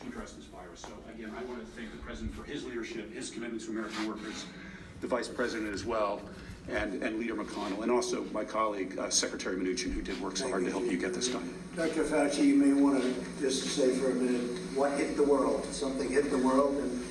to 0.01 0.07
address 0.07 0.33
this 0.33 0.45
virus. 0.45 0.81
So 0.81 0.89
again, 1.13 1.31
I 1.35 1.43
want 1.45 1.59
to 1.61 1.71
thank 1.71 1.91
the 1.91 1.97
President 1.97 2.35
for 2.35 2.43
his 2.43 2.63
leadership, 2.63 3.11
his 3.13 3.31
commitment 3.31 3.63
to 3.63 3.71
American 3.71 4.07
workers, 4.07 4.45
the 5.01 5.07
Vice 5.07 5.27
President 5.27 5.73
as 5.73 5.83
well, 5.85 6.21
and, 6.69 7.01
and 7.01 7.19
Leader 7.19 7.35
McConnell, 7.35 7.81
and 7.83 7.91
also 7.91 8.23
my 8.33 8.43
colleague, 8.43 8.97
uh, 8.99 9.09
Secretary 9.09 9.55
Mnuchin, 9.55 9.91
who 9.93 10.01
did 10.01 10.19
work 10.21 10.37
so 10.37 10.49
hard 10.49 10.65
to 10.65 10.71
help 10.71 10.85
you 10.85 10.97
get 10.97 11.13
this 11.13 11.29
done. 11.29 11.53
Dr. 11.75 12.03
Fauci, 12.03 12.45
you 12.45 12.55
may 12.55 12.73
want 12.73 13.01
to 13.01 13.13
just 13.39 13.63
say 13.75 13.95
for 13.95 14.11
a 14.11 14.15
minute 14.15 14.41
what 14.75 14.91
hit 14.97 15.15
the 15.15 15.23
world. 15.23 15.65
Something 15.71 16.09
hit 16.09 16.29
the 16.29 16.37
world, 16.37 16.75
and 16.77 17.05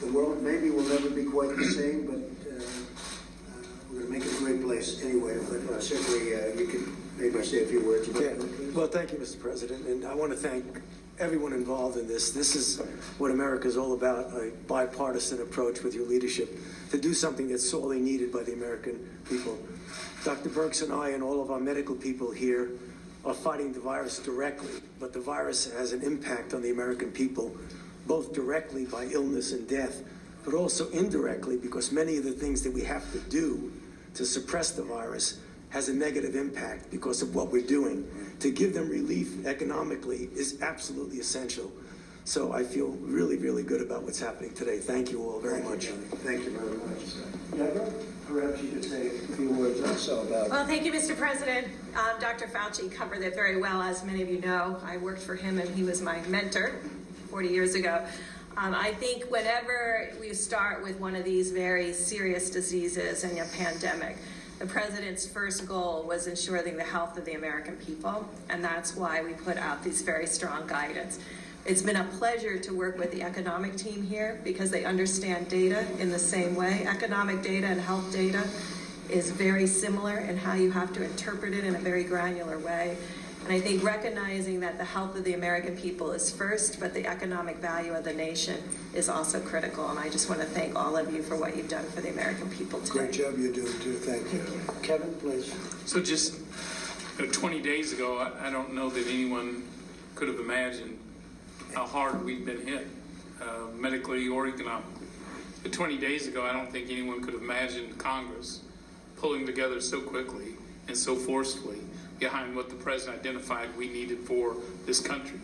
the 0.00 0.06
world 0.12 0.42
maybe 0.42 0.70
will 0.70 0.84
never 0.84 1.10
be 1.10 1.24
quite 1.24 1.56
the 1.56 1.64
same, 1.64 2.06
but 2.06 2.50
uh, 2.50 2.56
uh, 2.56 3.62
we're 3.90 4.00
going 4.00 4.12
to 4.12 4.18
make 4.18 4.24
it 4.24 4.32
a 4.32 4.38
great 4.38 4.62
place 4.62 5.02
anyway. 5.02 5.38
But 5.48 5.74
uh, 5.74 5.80
certainly, 5.80 6.34
uh, 6.34 6.58
you 6.58 6.66
can 6.66 6.96
maybe 7.22 7.44
say 7.44 7.62
a 7.62 7.66
few 7.66 7.84
words 7.86 8.08
about 8.08 8.22
Okay. 8.22 8.34
it. 8.34 8.74
Well, 8.74 8.88
thank 8.88 9.12
you, 9.12 9.18
Mr. 9.18 9.38
President, 9.40 9.86
and 9.86 10.04
I 10.04 10.14
want 10.14 10.32
to 10.32 10.36
thank 10.36 10.64
everyone 11.18 11.52
involved 11.52 11.96
in 11.96 12.08
this. 12.08 12.30
This 12.30 12.56
is 12.56 12.80
what 13.18 13.30
America 13.30 13.68
is 13.68 13.76
all 13.76 13.92
about, 13.94 14.32
a 14.32 14.50
bipartisan 14.66 15.40
approach 15.40 15.82
with 15.82 15.94
your 15.94 16.06
leadership 16.06 16.58
to 16.90 16.98
do 16.98 17.14
something 17.14 17.48
that's 17.48 17.68
sorely 17.68 18.00
needed 18.00 18.32
by 18.32 18.42
the 18.42 18.52
American 18.54 18.98
people. 19.28 19.56
Dr. 20.24 20.48
Birx 20.48 20.82
and 20.82 20.92
I 20.92 21.10
and 21.10 21.22
all 21.22 21.40
of 21.42 21.50
our 21.50 21.60
medical 21.60 21.94
people 21.94 22.30
here 22.30 22.70
are 23.24 23.34
fighting 23.34 23.72
the 23.72 23.80
virus 23.80 24.18
directly, 24.18 24.70
but 24.98 25.12
the 25.12 25.20
virus 25.20 25.70
has 25.72 25.92
an 25.92 26.02
impact 26.02 26.54
on 26.54 26.62
the 26.62 26.70
American 26.70 27.12
people, 27.12 27.54
both 28.06 28.32
directly 28.32 28.84
by 28.84 29.04
illness 29.06 29.52
and 29.52 29.68
death, 29.68 30.02
but 30.44 30.54
also 30.54 30.88
indirectly 30.90 31.56
because 31.56 31.92
many 31.92 32.16
of 32.16 32.24
the 32.24 32.32
things 32.32 32.62
that 32.62 32.72
we 32.72 32.82
have 32.82 33.10
to 33.12 33.18
do 33.30 33.70
to 34.14 34.24
suppress 34.24 34.72
the 34.72 34.82
virus 34.82 35.38
has 35.72 35.88
a 35.88 35.94
negative 35.94 36.36
impact 36.36 36.90
because 36.90 37.22
of 37.22 37.34
what 37.34 37.50
we're 37.50 37.66
doing. 37.66 38.06
To 38.40 38.50
give 38.50 38.74
them 38.74 38.90
relief 38.90 39.46
economically 39.46 40.28
is 40.36 40.60
absolutely 40.60 41.18
essential. 41.18 41.72
So 42.24 42.52
I 42.52 42.62
feel 42.62 42.88
really, 43.00 43.36
really 43.36 43.62
good 43.62 43.80
about 43.80 44.02
what's 44.02 44.20
happening 44.20 44.52
today. 44.52 44.78
Thank 44.78 45.10
you 45.10 45.22
all 45.24 45.40
very 45.40 45.62
much. 45.62 45.86
Thank 45.86 46.44
you 46.44 46.50
very 46.50 46.76
much. 46.76 47.56
Deborah, 47.56 47.90
perhaps 48.28 48.62
you 48.62 48.70
could 48.70 48.84
say 48.84 49.08
a 49.08 49.10
few 49.34 49.50
words 49.50 49.80
also 49.80 50.22
about. 50.26 50.50
Well, 50.50 50.66
thank 50.66 50.84
you, 50.84 50.92
Mr. 50.92 51.16
President. 51.16 51.66
Um, 51.96 52.20
Dr. 52.20 52.46
Fauci 52.46 52.92
covered 52.92 53.22
it 53.22 53.34
very 53.34 53.60
well. 53.60 53.80
As 53.80 54.04
many 54.04 54.22
of 54.22 54.28
you 54.28 54.40
know, 54.40 54.78
I 54.84 54.98
worked 54.98 55.22
for 55.22 55.34
him 55.34 55.58
and 55.58 55.68
he 55.70 55.84
was 55.84 56.02
my 56.02 56.20
mentor 56.28 56.76
40 57.30 57.48
years 57.48 57.74
ago. 57.74 58.04
Um, 58.56 58.74
I 58.74 58.92
think 58.92 59.30
whenever 59.30 60.10
we 60.20 60.34
start 60.34 60.82
with 60.82 61.00
one 61.00 61.16
of 61.16 61.24
these 61.24 61.50
very 61.50 61.94
serious 61.94 62.50
diseases 62.50 63.24
and 63.24 63.38
a 63.38 63.46
pandemic, 63.56 64.18
the 64.62 64.68
president's 64.68 65.26
first 65.26 65.66
goal 65.66 66.04
was 66.06 66.28
ensuring 66.28 66.76
the 66.76 66.84
health 66.84 67.18
of 67.18 67.24
the 67.24 67.32
American 67.32 67.74
people, 67.78 68.24
and 68.48 68.62
that's 68.62 68.94
why 68.94 69.20
we 69.20 69.32
put 69.32 69.56
out 69.56 69.82
these 69.82 70.02
very 70.02 70.24
strong 70.24 70.68
guidance. 70.68 71.18
It's 71.66 71.82
been 71.82 71.96
a 71.96 72.04
pleasure 72.04 72.56
to 72.60 72.72
work 72.72 72.96
with 72.96 73.10
the 73.10 73.24
economic 73.24 73.74
team 73.74 74.04
here 74.04 74.40
because 74.44 74.70
they 74.70 74.84
understand 74.84 75.48
data 75.48 75.84
in 75.98 76.10
the 76.10 76.18
same 76.18 76.54
way. 76.54 76.86
Economic 76.86 77.42
data 77.42 77.66
and 77.66 77.80
health 77.80 78.12
data 78.12 78.46
is 79.10 79.32
very 79.32 79.66
similar 79.66 80.18
in 80.18 80.36
how 80.36 80.54
you 80.54 80.70
have 80.70 80.92
to 80.92 81.02
interpret 81.02 81.54
it 81.54 81.64
in 81.64 81.74
a 81.74 81.80
very 81.80 82.04
granular 82.04 82.60
way. 82.60 82.96
And 83.44 83.52
I 83.52 83.60
think 83.60 83.82
recognizing 83.82 84.60
that 84.60 84.78
the 84.78 84.84
health 84.84 85.16
of 85.16 85.24
the 85.24 85.34
American 85.34 85.76
people 85.76 86.12
is 86.12 86.30
first, 86.30 86.78
but 86.78 86.94
the 86.94 87.06
economic 87.06 87.56
value 87.56 87.92
of 87.92 88.04
the 88.04 88.12
nation 88.12 88.62
is 88.94 89.08
also 89.08 89.40
critical. 89.40 89.88
And 89.88 89.98
I 89.98 90.08
just 90.08 90.28
want 90.28 90.40
to 90.40 90.46
thank 90.46 90.76
all 90.76 90.96
of 90.96 91.12
you 91.12 91.22
for 91.22 91.36
what 91.36 91.56
you've 91.56 91.68
done 91.68 91.84
for 91.86 92.00
the 92.00 92.10
American 92.10 92.48
people 92.50 92.80
today. 92.80 93.00
Great 93.00 93.12
job 93.12 93.38
you're 93.38 93.52
doing 93.52 93.78
too. 93.80 93.94
Thank 93.94 94.32
you. 94.32 94.42
Kevin, 94.82 95.12
please. 95.14 95.52
So 95.86 96.00
just 96.00 96.38
you 97.18 97.26
know, 97.26 97.32
20 97.32 97.60
days 97.60 97.92
ago, 97.92 98.18
I, 98.18 98.46
I 98.46 98.50
don't 98.50 98.74
know 98.74 98.88
that 98.90 99.06
anyone 99.08 99.64
could 100.14 100.28
have 100.28 100.38
imagined 100.38 100.98
how 101.74 101.84
hard 101.84 102.24
we've 102.24 102.46
been 102.46 102.64
hit, 102.64 102.86
uh, 103.40 103.66
medically 103.74 104.28
or 104.28 104.46
economically. 104.46 105.08
But 105.64 105.72
20 105.72 105.98
days 105.98 106.28
ago, 106.28 106.44
I 106.44 106.52
don't 106.52 106.70
think 106.70 106.90
anyone 106.90 107.22
could 107.22 107.34
have 107.34 107.42
imagined 107.42 107.98
Congress 107.98 108.60
pulling 109.16 109.46
together 109.46 109.80
so 109.80 110.00
quickly 110.00 110.54
and 110.86 110.96
so 110.96 111.16
forcefully 111.16 111.78
behind 112.18 112.54
what 112.54 112.68
the 112.68 112.76
president 112.76 113.20
identified 113.20 113.74
we 113.76 113.88
needed 113.88 114.18
for 114.20 114.56
this 114.86 115.00
country. 115.00 115.40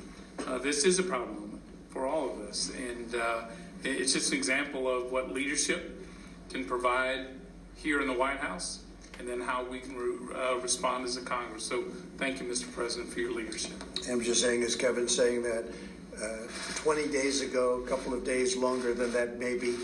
Uh, 0.47 0.59
this 0.59 0.85
is 0.85 0.99
a 0.99 1.03
proud 1.03 1.29
moment 1.29 1.61
for 1.91 2.07
all 2.07 2.31
of 2.31 2.41
us, 2.49 2.71
and 2.77 3.15
uh, 3.15 3.43
it's 3.85 4.13
just 4.13 4.33
an 4.33 4.39
example 4.39 4.89
of 4.89 5.11
what 5.11 5.33
leadership 5.33 6.07
can 6.51 6.65
provide 6.65 7.27
here 7.77 8.01
in 8.01 8.07
the 8.07 8.13
White 8.13 8.39
House, 8.39 8.81
and 9.19 9.29
then 9.29 9.41
how 9.41 9.65
we 9.65 9.81
can 9.81 9.97
re- 9.97 10.35
uh, 10.35 10.59
respond 10.59 11.05
as 11.05 11.17
a 11.17 11.23
Congress. 11.23 11.65
So, 11.65 11.85
thank 12.17 12.41
you, 12.41 12.47
Mr. 12.47 12.73
President, 12.73 13.13
for 13.13 13.21
your 13.21 13.33
leadership. 13.33 13.73
I'm 14.11 14.21
just 14.21 14.41
saying, 14.41 14.63
as 14.63 14.75
Kevin's 14.75 15.15
saying 15.15 15.43
that 15.43 15.65
uh, 16.21 16.49
20 16.77 17.09
days 17.09 17.41
ago, 17.41 17.83
a 17.85 17.89
couple 17.89 18.15
of 18.15 18.25
days 18.25 18.57
longer 18.57 18.95
than 18.95 19.13
that, 19.13 19.39
maybe, 19.39 19.75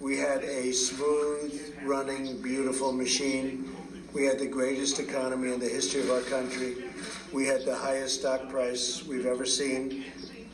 we 0.00 0.16
had 0.18 0.42
a 0.42 0.72
smooth 0.72 1.76
running, 1.84 2.40
beautiful 2.42 2.92
machine. 2.92 3.74
We 4.12 4.26
had 4.26 4.38
the 4.38 4.46
greatest 4.46 4.98
economy 4.98 5.52
in 5.52 5.58
the 5.58 5.68
history 5.68 6.02
of 6.02 6.10
our 6.10 6.20
country. 6.20 6.74
We 7.32 7.46
had 7.46 7.64
the 7.64 7.74
highest 7.74 8.20
stock 8.20 8.50
price 8.50 9.02
we've 9.06 9.24
ever 9.24 9.46
seen. 9.46 10.04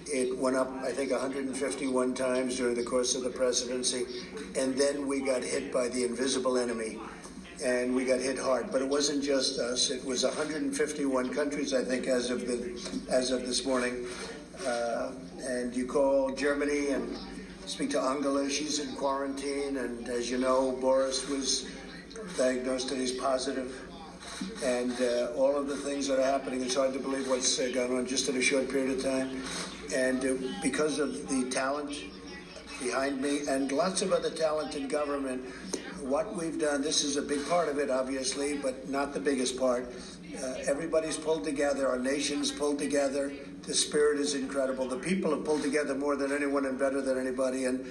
It 0.07 0.39
went 0.39 0.55
up, 0.55 0.71
I 0.85 0.93
think, 0.93 1.11
151 1.11 2.15
times 2.15 2.57
during 2.57 2.77
the 2.77 2.85
course 2.85 3.17
of 3.17 3.25
the 3.25 3.31
presidency. 3.31 4.07
And 4.57 4.77
then 4.77 5.09
we 5.09 5.21
got 5.21 5.43
hit 5.43 5.73
by 5.73 5.89
the 5.89 6.05
invisible 6.05 6.57
enemy. 6.57 7.01
And 7.63 7.97
we 7.97 8.05
got 8.05 8.21
hit 8.21 8.39
hard. 8.39 8.71
But 8.71 8.81
it 8.81 8.89
wasn't 8.89 9.25
just 9.25 9.59
us. 9.59 9.91
It 9.91 10.05
was 10.05 10.23
151 10.23 11.31
countries, 11.31 11.75
I 11.75 11.83
think, 11.83 12.07
as 12.07 12.31
of, 12.31 12.47
the, 12.47 12.81
as 13.11 13.33
of 13.33 13.45
this 13.45 13.67
morning. 13.67 14.07
Uh, 14.65 15.11
and 15.43 15.75
you 15.75 15.85
call 15.85 16.31
Germany 16.31 16.91
and 16.91 17.19
speak 17.67 17.91
to 17.91 18.01
Angela. 18.01 18.49
She's 18.49 18.79
in 18.79 18.95
quarantine. 18.95 19.79
And 19.79 20.09
as 20.09 20.31
you 20.31 20.39
know, 20.39 20.79
Boris 20.81 21.29
was 21.29 21.67
diagnosed 22.37 22.89
that 22.91 22.99
he's 22.99 23.13
positive. 23.13 23.85
And 24.65 24.93
uh, 25.01 25.33
all 25.37 25.57
of 25.57 25.67
the 25.67 25.77
things 25.77 26.07
that 26.09 26.19
are 26.19 26.31
happening, 26.31 26.63
it's 26.63 26.77
hard 26.77 26.93
to 26.93 27.01
believe 27.01 27.29
what's 27.29 27.59
uh, 27.59 27.71
gone 27.75 27.97
on 27.97 28.07
just 28.07 28.29
in 28.29 28.37
a 28.37 28.43
short 28.43 28.69
period 28.69 28.97
of 28.97 29.03
time. 29.03 29.43
And 29.95 30.25
uh, 30.25 30.35
because 30.63 30.99
of 30.99 31.29
the 31.29 31.51
talent 31.51 31.97
behind 32.81 33.21
me 33.21 33.41
and 33.49 33.73
lots 33.73 34.03
of 34.03 34.13
other 34.13 34.31
talent 34.31 34.77
in 34.77 34.87
government, 34.87 35.45
what 36.01 36.37
we've 36.37 36.61
done, 36.61 36.83
this 36.83 37.03
is 37.03 37.17
a 37.17 37.23
big 37.23 37.47
part 37.49 37.69
of 37.69 37.79
it, 37.79 37.91
obviously, 37.91 38.57
but 38.57 38.89
not 38.89 39.13
the 39.13 39.21
biggest 39.21 39.59
part. 39.59 39.93
Uh, 40.41 40.55
everybody's 40.67 41.17
pulled 41.17 41.43
together, 41.43 41.89
our 41.89 41.99
nation's 41.99 42.53
pulled 42.53 42.79
together. 42.79 43.33
The 43.63 43.75
spirit 43.75 44.21
is 44.21 44.35
incredible. 44.35 44.87
The 44.87 44.97
people 44.97 45.33
have 45.33 45.45
pulled 45.45 45.63
together 45.63 45.95
more 45.95 46.17
than 46.17 46.33
anyone 46.33 46.65
and 46.67 46.79
better 46.79 47.03
than 47.03 47.19
anybody, 47.19 47.65
and 47.65 47.85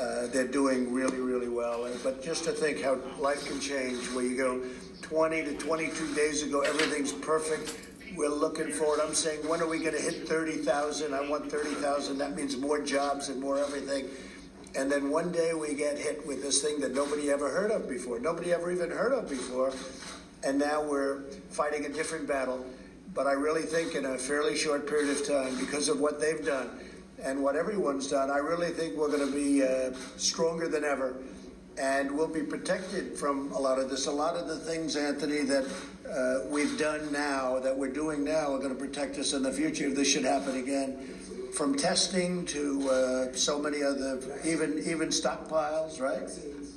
uh, 0.00 0.26
they're 0.28 0.46
doing 0.46 0.92
really, 0.92 1.18
really 1.18 1.48
well. 1.48 1.88
But 2.02 2.22
just 2.22 2.44
to 2.44 2.52
think 2.52 2.82
how 2.82 2.98
life 3.18 3.46
can 3.46 3.60
change, 3.60 4.04
where 4.08 4.24
you 4.24 4.36
go 4.36 4.62
20 5.02 5.44
to 5.44 5.54
22 5.54 6.14
days 6.14 6.42
ago, 6.42 6.60
everything's 6.60 7.12
perfect. 7.12 7.78
We're 8.16 8.28
looking 8.28 8.70
forward. 8.70 9.00
I'm 9.02 9.14
saying, 9.14 9.46
when 9.48 9.60
are 9.60 9.66
we 9.66 9.78
going 9.78 9.94
to 9.94 10.00
hit 10.00 10.28
30,000? 10.28 11.14
I 11.14 11.28
want 11.28 11.50
30,000. 11.50 12.18
That 12.18 12.36
means 12.36 12.56
more 12.56 12.80
jobs 12.80 13.28
and 13.28 13.40
more 13.40 13.58
everything. 13.58 14.08
And 14.74 14.90
then 14.90 15.10
one 15.10 15.32
day 15.32 15.52
we 15.54 15.74
get 15.74 15.98
hit 15.98 16.26
with 16.26 16.42
this 16.42 16.62
thing 16.62 16.80
that 16.80 16.94
nobody 16.94 17.30
ever 17.30 17.50
heard 17.50 17.70
of 17.70 17.88
before. 17.88 18.18
Nobody 18.18 18.52
ever 18.52 18.70
even 18.72 18.90
heard 18.90 19.12
of 19.12 19.28
before. 19.28 19.72
And 20.44 20.58
now 20.58 20.82
we're 20.82 21.22
fighting 21.50 21.84
a 21.84 21.88
different 21.88 22.26
battle. 22.26 22.64
But 23.14 23.26
I 23.26 23.32
really 23.32 23.62
think 23.62 23.94
in 23.94 24.06
a 24.06 24.16
fairly 24.16 24.56
short 24.56 24.88
period 24.88 25.10
of 25.10 25.26
time, 25.26 25.56
because 25.58 25.88
of 25.88 26.00
what 26.00 26.20
they've 26.20 26.44
done 26.44 26.70
and 27.22 27.42
what 27.42 27.56
everyone's 27.56 28.08
done, 28.08 28.30
I 28.30 28.38
really 28.38 28.70
think 28.70 28.96
we're 28.96 29.10
going 29.10 29.26
to 29.26 29.32
be 29.32 29.62
uh, 29.62 29.92
stronger 30.16 30.68
than 30.68 30.84
ever. 30.84 31.16
And 31.78 32.10
we'll 32.10 32.28
be 32.28 32.42
protected 32.42 33.16
from 33.16 33.50
a 33.52 33.58
lot 33.58 33.78
of 33.78 33.88
this. 33.88 34.06
A 34.06 34.10
lot 34.10 34.34
of 34.36 34.46
the 34.46 34.58
things, 34.58 34.94
Anthony, 34.94 35.42
that 35.44 35.64
uh, 36.10 36.46
we've 36.50 36.78
done 36.78 37.10
now, 37.10 37.58
that 37.60 37.76
we're 37.76 37.92
doing 37.92 38.22
now, 38.22 38.52
are 38.52 38.58
going 38.58 38.74
to 38.76 38.78
protect 38.78 39.16
us 39.16 39.32
in 39.32 39.42
the 39.42 39.52
future 39.52 39.86
if 39.86 39.94
this 39.94 40.08
should 40.10 40.24
happen 40.24 40.56
again 40.56 41.21
from 41.52 41.76
testing 41.76 42.46
to 42.46 42.90
uh, 42.90 43.32
so 43.36 43.58
many 43.58 43.82
other, 43.82 44.20
even 44.44 44.78
even 44.86 45.08
stockpiles, 45.08 46.00
right? 46.00 46.28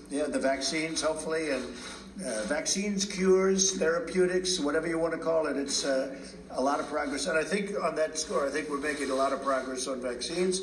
Yeah, 0.10 0.26
the 0.26 0.40
vaccines, 0.40 1.02
hopefully, 1.02 1.52
and 1.52 1.66
uh, 2.26 2.44
vaccines, 2.44 3.06
cures, 3.06 3.78
therapeutics, 3.78 4.60
whatever 4.60 4.88
you 4.88 5.00
want 5.00 5.14
to 5.14 5.20
call 5.20 5.48
it. 5.48 5.58
It's 5.58 5.86
uh, 5.86 6.16
a 6.52 6.62
lot 6.62 6.80
of 6.80 6.88
progress, 6.88 7.28
and 7.28 7.38
I 7.38 7.44
think 7.44 7.72
on 7.82 7.96
that 7.96 8.18
score, 8.18 8.46
I 8.46 8.50
think 8.50 8.70
we're 8.70 8.78
making 8.78 9.10
a 9.10 9.16
lot 9.16 9.34
of 9.34 9.42
progress 9.42 9.88
on 9.88 10.02
vaccines. 10.02 10.62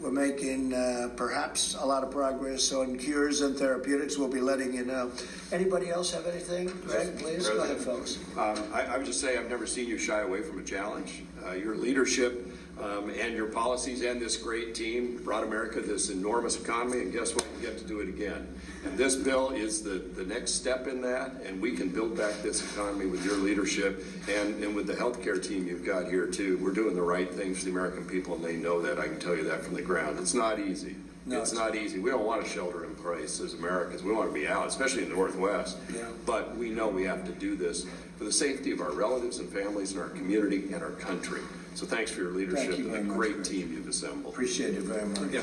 We're 0.00 0.10
making 0.10 0.74
uh, 0.74 1.10
perhaps 1.16 1.76
a 1.80 1.86
lot 1.86 2.02
of 2.02 2.10
progress 2.10 2.72
on 2.72 2.98
cures 2.98 3.40
and 3.40 3.56
therapeutics. 3.56 4.18
We'll 4.18 4.28
be 4.28 4.40
letting 4.40 4.74
you 4.74 4.84
know. 4.84 5.10
Anybody 5.50 5.88
else 5.88 6.12
have 6.12 6.26
anything? 6.26 6.66
Greg, 6.84 7.18
please 7.18 7.48
go 7.48 7.62
ahead, 7.62 7.78
folks. 7.78 8.18
Um, 8.36 8.58
I, 8.74 8.82
I 8.82 8.96
would 8.98 9.06
just 9.06 9.20
say 9.20 9.38
I've 9.38 9.48
never 9.48 9.66
seen 9.66 9.88
you 9.88 9.96
shy 9.96 10.20
away 10.20 10.42
from 10.42 10.58
a 10.58 10.62
challenge. 10.62 11.22
Uh, 11.46 11.52
your 11.52 11.76
leadership 11.76 12.53
um, 12.82 13.10
and 13.18 13.34
your 13.34 13.46
policies 13.46 14.02
and 14.02 14.20
this 14.20 14.36
great 14.36 14.74
team 14.74 15.16
brought 15.24 15.44
America 15.44 15.80
this 15.80 16.10
enormous 16.10 16.60
economy, 16.60 17.00
and 17.02 17.12
guess 17.12 17.34
what? 17.34 17.46
We 17.56 17.62
get 17.62 17.78
to 17.78 17.84
do 17.84 18.00
it 18.00 18.08
again. 18.08 18.46
And 18.84 18.98
this 18.98 19.14
bill 19.14 19.50
is 19.50 19.82
the, 19.82 19.90
the 19.90 20.24
next 20.24 20.52
step 20.52 20.86
in 20.86 21.00
that, 21.02 21.32
and 21.46 21.60
we 21.60 21.72
can 21.76 21.88
build 21.88 22.16
back 22.16 22.42
this 22.42 22.62
economy 22.72 23.06
with 23.06 23.24
your 23.24 23.36
leadership 23.36 24.04
and, 24.28 24.62
and 24.62 24.74
with 24.74 24.86
the 24.86 24.94
healthcare 24.94 25.42
team 25.42 25.66
you've 25.66 25.84
got 25.86 26.08
here, 26.08 26.26
too. 26.26 26.58
We're 26.62 26.72
doing 26.72 26.94
the 26.94 27.02
right 27.02 27.32
things 27.32 27.58
for 27.60 27.66
the 27.66 27.70
American 27.70 28.04
people, 28.04 28.34
and 28.34 28.44
they 28.44 28.56
know 28.56 28.82
that. 28.82 28.98
I 28.98 29.04
can 29.06 29.18
tell 29.20 29.36
you 29.36 29.44
that 29.44 29.62
from 29.62 29.74
the 29.74 29.82
ground. 29.82 30.18
It's 30.18 30.34
not 30.34 30.58
easy. 30.58 30.96
No, 31.26 31.40
it's 31.40 31.52
it's- 31.52 31.66
not 31.66 31.74
easy. 31.76 31.98
We 32.00 32.10
don't 32.10 32.26
want 32.26 32.44
to 32.44 32.50
shelter 32.50 32.84
in 32.84 32.94
place 32.96 33.40
as 33.40 33.54
Americans. 33.54 34.02
We 34.02 34.12
want 34.12 34.28
to 34.28 34.34
be 34.34 34.46
out, 34.46 34.66
especially 34.66 35.04
in 35.04 35.08
the 35.08 35.14
Northwest. 35.14 35.78
Yeah. 35.94 36.02
But 36.26 36.56
we 36.56 36.68
know 36.70 36.88
we 36.88 37.04
have 37.04 37.24
to 37.24 37.32
do 37.32 37.56
this 37.56 37.86
for 38.18 38.24
the 38.24 38.32
safety 38.32 38.72
of 38.72 38.80
our 38.80 38.92
relatives 38.92 39.38
and 39.38 39.48
families 39.48 39.92
and 39.92 40.00
our 40.00 40.10
community 40.10 40.72
and 40.72 40.82
our 40.82 40.90
country. 40.90 41.40
So 41.74 41.86
thanks 41.86 42.12
for 42.12 42.20
your 42.20 42.30
leadership 42.30 42.78
you 42.78 42.84
and 42.84 42.84
very 42.84 43.02
the 43.02 43.08
much, 43.08 43.16
great 43.16 43.34
Greg. 43.34 43.44
team 43.44 43.72
you've 43.72 43.88
assembled. 43.88 44.32
Appreciate 44.32 44.74
it 44.74 44.82
very 44.82 45.06
much. 45.06 45.32
Yeah. 45.32 45.42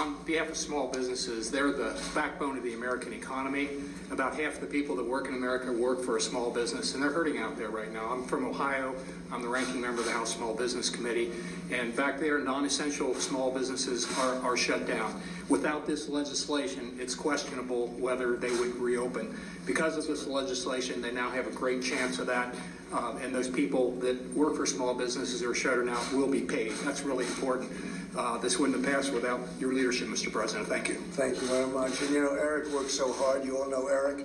On 0.00 0.16
behalf 0.24 0.48
of 0.48 0.56
small 0.56 0.88
businesses, 0.88 1.50
they're 1.50 1.72
the 1.72 2.00
backbone 2.14 2.56
of 2.56 2.62
the 2.64 2.72
American 2.72 3.12
economy. 3.12 3.68
About 4.10 4.38
half 4.38 4.58
the 4.58 4.66
people 4.66 4.96
that 4.96 5.04
work 5.04 5.28
in 5.28 5.34
America 5.34 5.70
work 5.70 6.02
for 6.02 6.16
a 6.16 6.20
small 6.20 6.50
business, 6.50 6.94
and 6.94 7.02
they're 7.02 7.10
hurting 7.10 7.38
out 7.38 7.58
there 7.58 7.68
right 7.68 7.92
now. 7.92 8.08
I'm 8.10 8.24
from 8.24 8.46
Ohio. 8.46 8.94
I'm 9.30 9.42
the 9.42 9.48
ranking 9.48 9.80
member 9.80 10.00
of 10.00 10.06
the 10.06 10.12
House 10.12 10.34
Small 10.34 10.54
Business 10.54 10.88
Committee. 10.88 11.30
And 11.70 11.94
back 11.94 12.18
there, 12.18 12.38
non-essential 12.38 13.14
small 13.16 13.50
businesses 13.50 14.06
are, 14.18 14.36
are 14.42 14.56
shut 14.56 14.86
down. 14.86 15.20
Without 15.48 15.86
this 15.86 16.08
legislation, 16.08 16.96
it's 16.98 17.14
questionable 17.14 17.88
whether 17.98 18.36
they 18.36 18.50
would 18.50 18.74
reopen. 18.76 19.38
Because 19.64 19.96
of 19.96 20.06
this 20.06 20.26
legislation, 20.26 21.00
they 21.00 21.12
now 21.12 21.30
have 21.30 21.46
a 21.46 21.50
great 21.50 21.82
chance 21.82 22.18
of 22.18 22.26
that. 22.26 22.54
Um, 22.92 23.16
and 23.18 23.34
those 23.34 23.48
people 23.48 23.92
that 23.96 24.32
work 24.34 24.56
for 24.56 24.66
small 24.66 24.94
businesses 24.94 25.40
who 25.40 25.50
are 25.50 25.54
shuttered 25.54 25.86
now 25.86 26.00
will 26.12 26.28
be 26.28 26.40
paid. 26.40 26.72
That's 26.84 27.02
really 27.02 27.26
important. 27.26 27.70
Uh, 28.16 28.38
this 28.38 28.58
wouldn't 28.58 28.84
have 28.84 28.94
passed 28.94 29.12
without 29.12 29.40
your 29.58 29.72
leadership, 29.72 30.08
Mr. 30.08 30.32
President. 30.32 30.68
Thank 30.68 30.88
you. 30.88 30.94
Thank 30.94 31.40
you 31.40 31.46
very 31.48 31.66
much. 31.66 32.00
And 32.00 32.10
you 32.10 32.22
know, 32.22 32.34
Eric 32.34 32.72
worked 32.72 32.90
so 32.90 33.12
hard. 33.12 33.44
You 33.44 33.58
all 33.58 33.68
know 33.68 33.88
Eric, 33.88 34.24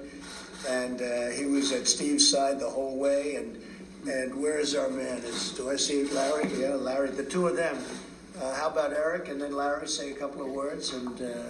and 0.70 1.02
uh, 1.02 1.30
he 1.30 1.46
was 1.46 1.72
at 1.72 1.88
Steve's 1.88 2.28
side 2.28 2.60
the 2.60 2.70
whole 2.70 2.98
way. 2.98 3.36
And 3.36 3.62
and 4.08 4.34
where 4.42 4.58
is 4.58 4.76
our 4.76 4.90
man? 4.90 5.18
Is 5.18 5.52
do 5.52 5.70
I 5.70 5.76
see 5.76 6.06
Larry? 6.06 6.50
Yeah, 6.58 6.76
Larry. 6.76 7.10
The 7.10 7.26
two 7.26 7.48
of 7.48 7.56
them. 7.56 7.78
Uh, 8.42 8.52
how 8.56 8.68
about 8.68 8.92
Eric 8.92 9.30
and 9.30 9.40
then 9.40 9.56
Larry 9.56 9.88
say 9.88 10.12
a 10.12 10.16
couple 10.16 10.44
of 10.44 10.52
words 10.52 10.94
and. 10.94 11.22
Uh, 11.22 11.44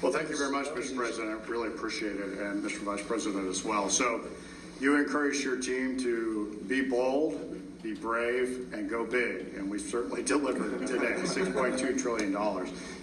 well, 0.00 0.12
thank 0.12 0.30
you 0.30 0.36
very 0.36 0.50
much, 0.50 0.66
Mr. 0.68 0.96
President. 0.96 1.40
I 1.42 1.50
really 1.50 1.68
appreciate 1.68 2.16
it, 2.16 2.38
and 2.38 2.64
Mr. 2.64 2.78
Vice 2.78 3.02
President 3.02 3.48
as 3.48 3.64
well. 3.64 3.90
So, 3.90 4.22
you 4.80 4.96
encourage 4.96 5.44
your 5.44 5.56
team 5.56 5.98
to 6.00 6.58
be 6.66 6.82
bold, 6.82 7.60
be 7.82 7.94
brave, 7.94 8.72
and 8.72 8.88
go 8.88 9.04
big. 9.04 9.54
And 9.56 9.70
we've 9.70 9.80
certainly 9.80 10.22
delivered 10.34 10.86
today. 10.86 11.14
$6.2 11.16 12.00
trillion 12.00 12.34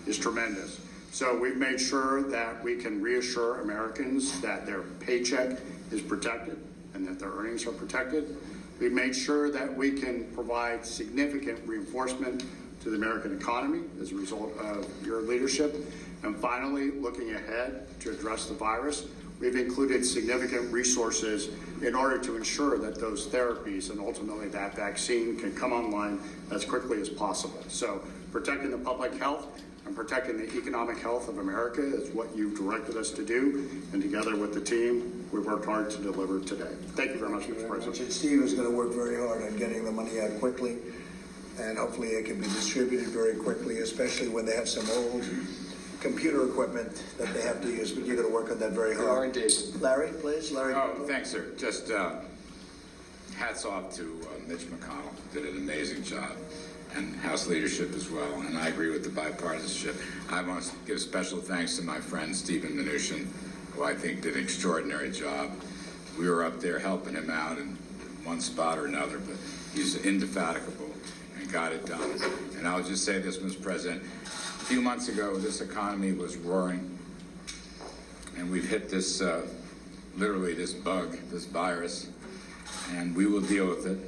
is 0.07 0.17
tremendous. 0.17 0.79
So 1.11 1.37
we've 1.37 1.57
made 1.57 1.79
sure 1.79 2.23
that 2.29 2.63
we 2.63 2.77
can 2.77 3.01
reassure 3.01 3.61
Americans 3.61 4.39
that 4.41 4.65
their 4.65 4.81
paycheck 4.81 5.59
is 5.91 6.01
protected 6.01 6.57
and 6.93 7.07
that 7.07 7.19
their 7.19 7.31
earnings 7.31 7.65
are 7.65 7.73
protected. 7.73 8.37
We've 8.79 8.91
made 8.91 9.15
sure 9.15 9.51
that 9.51 9.75
we 9.75 9.91
can 9.91 10.25
provide 10.33 10.85
significant 10.85 11.59
reinforcement 11.67 12.43
to 12.81 12.89
the 12.89 12.95
American 12.95 13.35
economy 13.35 13.81
as 14.01 14.11
a 14.11 14.15
result 14.15 14.57
of 14.57 14.87
your 15.05 15.21
leadership. 15.21 15.75
And 16.23 16.35
finally, 16.35 16.91
looking 16.91 17.33
ahead 17.33 17.87
to 18.01 18.11
address 18.11 18.45
the 18.47 18.53
virus, 18.53 19.05
we've 19.39 19.55
included 19.55 20.05
significant 20.05 20.71
resources 20.71 21.49
in 21.81 21.95
order 21.95 22.19
to 22.19 22.35
ensure 22.35 22.77
that 22.77 22.99
those 22.99 23.27
therapies 23.27 23.89
and 23.89 23.99
ultimately 23.99 24.47
that 24.49 24.75
vaccine 24.75 25.39
can 25.39 25.55
come 25.55 25.73
online 25.73 26.19
as 26.51 26.65
quickly 26.65 27.01
as 27.01 27.09
possible. 27.09 27.63
So 27.67 28.01
protecting 28.31 28.71
the 28.71 28.77
public 28.77 29.17
health 29.17 29.61
and 29.85 29.95
protecting 29.95 30.37
the 30.37 30.45
economic 30.57 30.99
health 30.99 31.27
of 31.27 31.39
America 31.39 31.81
is 31.81 32.09
what 32.11 32.27
you've 32.35 32.55
directed 32.55 32.97
us 32.97 33.09
to 33.11 33.25
do. 33.25 33.67
And 33.93 34.01
together 34.01 34.35
with 34.35 34.53
the 34.53 34.61
team, 34.61 35.27
we 35.31 35.39
worked 35.39 35.65
hard 35.65 35.89
to 35.91 35.97
deliver 35.97 36.39
today. 36.39 36.71
Thank 36.95 37.11
you 37.11 37.19
very 37.19 37.31
much, 37.31 37.43
Mr. 37.43 37.67
President. 37.67 37.99
And 37.99 38.11
Steve 38.11 38.43
is 38.43 38.53
going 38.53 38.69
to 38.69 38.75
work 38.75 38.93
very 38.93 39.17
hard 39.17 39.41
on 39.41 39.57
getting 39.57 39.83
the 39.83 39.91
money 39.91 40.19
out 40.19 40.39
quickly. 40.39 40.77
And 41.59 41.77
hopefully 41.77 42.09
it 42.09 42.25
can 42.25 42.39
be 42.39 42.47
distributed 42.47 43.07
very 43.07 43.35
quickly, 43.35 43.79
especially 43.79 44.29
when 44.29 44.45
they 44.45 44.55
have 44.55 44.69
some 44.69 44.89
old 44.91 45.23
computer 46.01 46.47
equipment 46.47 47.03
that 47.17 47.33
they 47.33 47.41
have 47.41 47.61
to 47.61 47.69
use, 47.69 47.91
but 47.91 48.05
you're 48.05 48.15
going 48.15 48.27
to 48.27 48.33
work 48.33 48.49
on 48.51 48.59
that 48.59 48.71
very 48.71 48.95
hard. 48.95 49.09
Are 49.09 49.25
indeed. 49.25 49.51
Larry, 49.79 50.11
please. 50.19 50.51
Larry. 50.51 50.73
Oh, 50.73 51.05
thanks, 51.07 51.29
sir. 51.29 51.45
Just 51.57 51.91
uh, 51.91 52.15
hats 53.35 53.65
off 53.65 53.93
to 53.95 54.19
uh, 54.23 54.49
Mitch 54.49 54.61
McConnell. 54.61 55.13
Did 55.33 55.45
an 55.45 55.57
amazing 55.57 56.03
job. 56.03 56.31
And 56.95 57.15
House 57.17 57.47
leadership 57.47 57.93
as 57.95 58.09
well. 58.09 58.41
And 58.41 58.57
I 58.57 58.67
agree 58.67 58.89
with 58.89 59.03
the 59.03 59.09
bipartisanship. 59.09 59.95
I 60.29 60.41
want 60.41 60.63
to 60.63 60.71
give 60.85 60.99
special 60.99 61.39
thanks 61.39 61.77
to 61.77 61.83
my 61.83 61.99
friend 61.99 62.35
Stephen 62.35 62.71
Mnuchin, 62.71 63.27
who 63.73 63.83
I 63.83 63.93
think 63.93 64.21
did 64.21 64.35
an 64.35 64.43
extraordinary 64.43 65.11
job. 65.11 65.51
We 66.19 66.29
were 66.29 66.43
up 66.43 66.59
there 66.59 66.79
helping 66.79 67.13
him 67.13 67.29
out 67.29 67.57
in 67.59 67.77
one 68.25 68.41
spot 68.41 68.77
or 68.77 68.87
another, 68.87 69.19
but 69.19 69.37
he's 69.73 69.95
indefatigable 70.03 70.85
and 70.85 70.90
got 71.51 71.73
it 71.73 71.85
done. 71.85 72.17
And 72.57 72.67
I'll 72.67 72.83
just 72.83 73.03
say 73.03 73.19
this, 73.19 73.37
Mr. 73.37 73.61
President 73.61 74.01
A 74.03 74.65
few 74.65 74.81
months 74.81 75.09
ago, 75.09 75.35
this 75.35 75.59
economy 75.59 76.13
was 76.13 76.37
roaring, 76.37 76.97
and 78.37 78.49
we've 78.49 78.67
hit 78.69 78.89
this, 78.89 79.21
uh, 79.21 79.45
literally, 80.15 80.53
this 80.53 80.73
bug, 80.73 81.17
this 81.29 81.45
virus, 81.45 82.09
and 82.91 83.13
we 83.15 83.25
will 83.25 83.41
deal 83.41 83.67
with 83.67 83.85
it. 83.85 83.99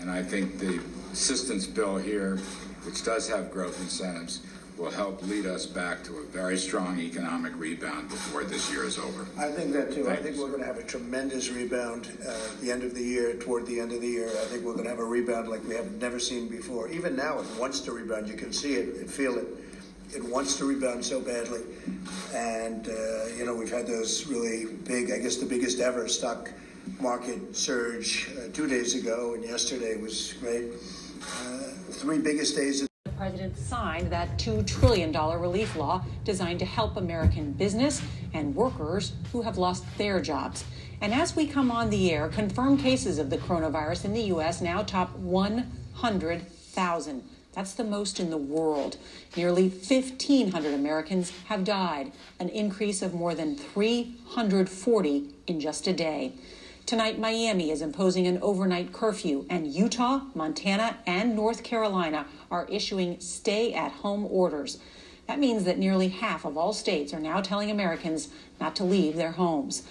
And 0.00 0.10
I 0.10 0.22
think 0.22 0.58
the 0.58 0.80
assistance 1.12 1.66
bill 1.66 1.98
here, 1.98 2.36
which 2.84 3.04
does 3.04 3.28
have 3.28 3.52
growth 3.52 3.78
incentives, 3.80 4.40
will 4.78 4.90
help 4.90 5.22
lead 5.22 5.46
us 5.46 5.66
back 5.66 6.02
to 6.04 6.18
a 6.18 6.22
very 6.24 6.56
strong 6.56 6.98
economic 6.98 7.52
rebound 7.56 8.08
before 8.08 8.44
this 8.44 8.70
year 8.70 8.84
is 8.84 8.98
over. 8.98 9.26
I 9.38 9.50
think 9.50 9.72
that 9.72 9.92
too. 9.92 10.08
I 10.08 10.16
think 10.16 10.36
we're 10.36 10.48
going 10.48 10.60
to 10.60 10.66
have 10.66 10.78
a 10.78 10.82
tremendous 10.82 11.50
rebound 11.50 12.08
uh, 12.26 12.30
at 12.30 12.60
the 12.60 12.70
end 12.72 12.82
of 12.82 12.94
the 12.94 13.02
year, 13.02 13.34
toward 13.34 13.66
the 13.66 13.80
end 13.80 13.92
of 13.92 14.00
the 14.00 14.08
year. 14.08 14.28
I 14.28 14.44
think 14.46 14.64
we're 14.64 14.72
going 14.72 14.84
to 14.84 14.90
have 14.90 14.98
a 14.98 15.04
rebound 15.04 15.48
like 15.48 15.66
we 15.68 15.74
have 15.74 15.92
never 16.00 16.18
seen 16.18 16.48
before. 16.48 16.88
Even 16.88 17.14
now, 17.14 17.38
it 17.38 17.46
wants 17.58 17.80
to 17.80 17.92
rebound. 17.92 18.28
You 18.28 18.36
can 18.36 18.52
see 18.52 18.74
it 18.74 18.96
and 18.96 19.10
feel 19.10 19.38
it 19.38 19.46
it 20.14 20.22
wants 20.22 20.56
to 20.56 20.64
rebound 20.64 21.04
so 21.04 21.20
badly. 21.20 21.60
And, 22.34 22.88
uh, 22.88 23.26
you 23.36 23.46
know, 23.46 23.54
we've 23.54 23.70
had 23.70 23.86
those 23.86 24.26
really 24.26 24.66
big, 24.84 25.10
I 25.10 25.18
guess 25.18 25.36
the 25.36 25.46
biggest 25.46 25.80
ever 25.80 26.08
stock 26.08 26.50
market 27.00 27.56
surge 27.56 28.30
uh, 28.36 28.48
two 28.52 28.68
days 28.68 28.94
ago, 28.94 29.34
and 29.34 29.44
yesterday 29.44 29.96
was 29.96 30.34
great. 30.34 30.72
Uh, 31.22 31.58
three 31.90 32.18
biggest 32.18 32.56
days. 32.56 32.86
President 33.22 33.56
signed 33.56 34.10
that 34.10 34.36
$2 34.36 34.66
trillion 34.66 35.12
relief 35.12 35.76
law 35.76 36.04
designed 36.24 36.58
to 36.58 36.64
help 36.64 36.96
American 36.96 37.52
business 37.52 38.02
and 38.34 38.52
workers 38.52 39.12
who 39.30 39.42
have 39.42 39.56
lost 39.56 39.84
their 39.96 40.20
jobs. 40.20 40.64
And 41.00 41.14
as 41.14 41.36
we 41.36 41.46
come 41.46 41.70
on 41.70 41.88
the 41.88 42.10
air, 42.10 42.26
confirmed 42.26 42.80
cases 42.80 43.20
of 43.20 43.30
the 43.30 43.38
coronavirus 43.38 44.06
in 44.06 44.12
the 44.12 44.22
U.S. 44.22 44.60
now 44.60 44.82
top 44.82 45.14
100,000. 45.14 47.22
That's 47.52 47.74
the 47.74 47.84
most 47.84 48.18
in 48.18 48.30
the 48.30 48.36
world. 48.36 48.96
Nearly 49.36 49.68
1,500 49.68 50.74
Americans 50.74 51.32
have 51.46 51.62
died, 51.62 52.10
an 52.40 52.48
increase 52.48 53.02
of 53.02 53.14
more 53.14 53.36
than 53.36 53.54
340 53.54 55.30
in 55.46 55.60
just 55.60 55.86
a 55.86 55.92
day. 55.92 56.32
Tonight, 56.84 57.18
Miami 57.18 57.70
is 57.70 57.80
imposing 57.80 58.26
an 58.26 58.38
overnight 58.42 58.92
curfew, 58.92 59.46
and 59.48 59.66
Utah, 59.66 60.22
Montana, 60.34 60.98
and 61.06 61.34
North 61.34 61.62
Carolina 61.62 62.26
are 62.50 62.66
issuing 62.68 63.20
stay 63.20 63.72
at 63.72 63.92
home 63.92 64.26
orders. 64.26 64.78
That 65.28 65.38
means 65.38 65.64
that 65.64 65.78
nearly 65.78 66.08
half 66.08 66.44
of 66.44 66.58
all 66.58 66.72
states 66.72 67.14
are 67.14 67.20
now 67.20 67.40
telling 67.40 67.70
Americans 67.70 68.28
not 68.60 68.74
to 68.76 68.84
leave 68.84 69.16
their 69.16 69.30
homes. 69.30 69.84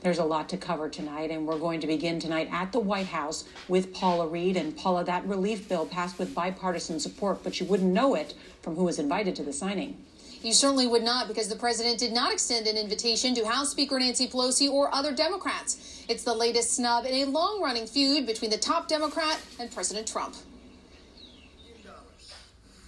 There's 0.00 0.18
a 0.18 0.24
lot 0.24 0.48
to 0.48 0.56
cover 0.56 0.88
tonight, 0.88 1.30
and 1.30 1.46
we're 1.46 1.58
going 1.58 1.80
to 1.80 1.86
begin 1.86 2.18
tonight 2.18 2.48
at 2.50 2.72
the 2.72 2.80
White 2.80 3.08
House 3.08 3.44
with 3.68 3.92
Paula 3.92 4.26
Reid. 4.26 4.56
And 4.56 4.76
Paula, 4.76 5.04
that 5.04 5.26
relief 5.26 5.68
bill 5.68 5.86
passed 5.86 6.18
with 6.18 6.34
bipartisan 6.34 6.98
support, 6.98 7.44
but 7.44 7.60
you 7.60 7.66
wouldn't 7.66 7.92
know 7.92 8.14
it 8.14 8.34
from 8.62 8.74
who 8.74 8.84
was 8.84 8.98
invited 8.98 9.36
to 9.36 9.42
the 9.42 9.52
signing. 9.52 10.02
You 10.42 10.52
certainly 10.52 10.86
would 10.86 11.02
not 11.02 11.26
because 11.26 11.48
the 11.48 11.56
president 11.56 11.98
did 11.98 12.12
not 12.12 12.32
extend 12.32 12.66
an 12.66 12.76
invitation 12.76 13.34
to 13.34 13.46
House 13.46 13.70
Speaker 13.70 13.98
Nancy 13.98 14.28
Pelosi 14.28 14.70
or 14.70 14.94
other 14.94 15.12
Democrats. 15.12 16.04
It's 16.08 16.22
the 16.22 16.34
latest 16.34 16.76
snub 16.76 17.06
in 17.06 17.14
a 17.14 17.24
long 17.24 17.60
running 17.60 17.86
feud 17.86 18.24
between 18.26 18.50
the 18.50 18.58
top 18.58 18.86
Democrat 18.86 19.40
and 19.58 19.70
President 19.70 20.06
Trump. 20.06 20.36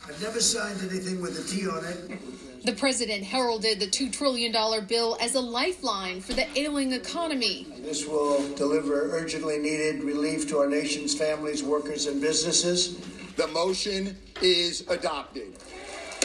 I've 0.06 0.20
never 0.22 0.40
signed 0.40 0.80
anything 0.80 1.20
with 1.20 1.38
a 1.38 1.48
T 1.48 1.68
on 1.68 1.84
it. 1.84 2.64
The 2.64 2.72
president 2.72 3.24
heralded 3.24 3.80
the 3.80 3.86
$2 3.86 4.12
trillion 4.12 4.52
bill 4.86 5.16
as 5.20 5.34
a 5.34 5.40
lifeline 5.40 6.20
for 6.20 6.34
the 6.34 6.46
ailing 6.58 6.92
economy. 6.92 7.66
This 7.78 8.06
will 8.06 8.46
deliver 8.54 9.16
urgently 9.16 9.58
needed 9.58 10.04
relief 10.04 10.48
to 10.50 10.58
our 10.58 10.68
nation's 10.68 11.14
families, 11.14 11.62
workers, 11.62 12.06
and 12.06 12.20
businesses. 12.20 12.98
The 13.36 13.46
motion 13.48 14.16
is 14.42 14.84
adopted. 14.88 15.56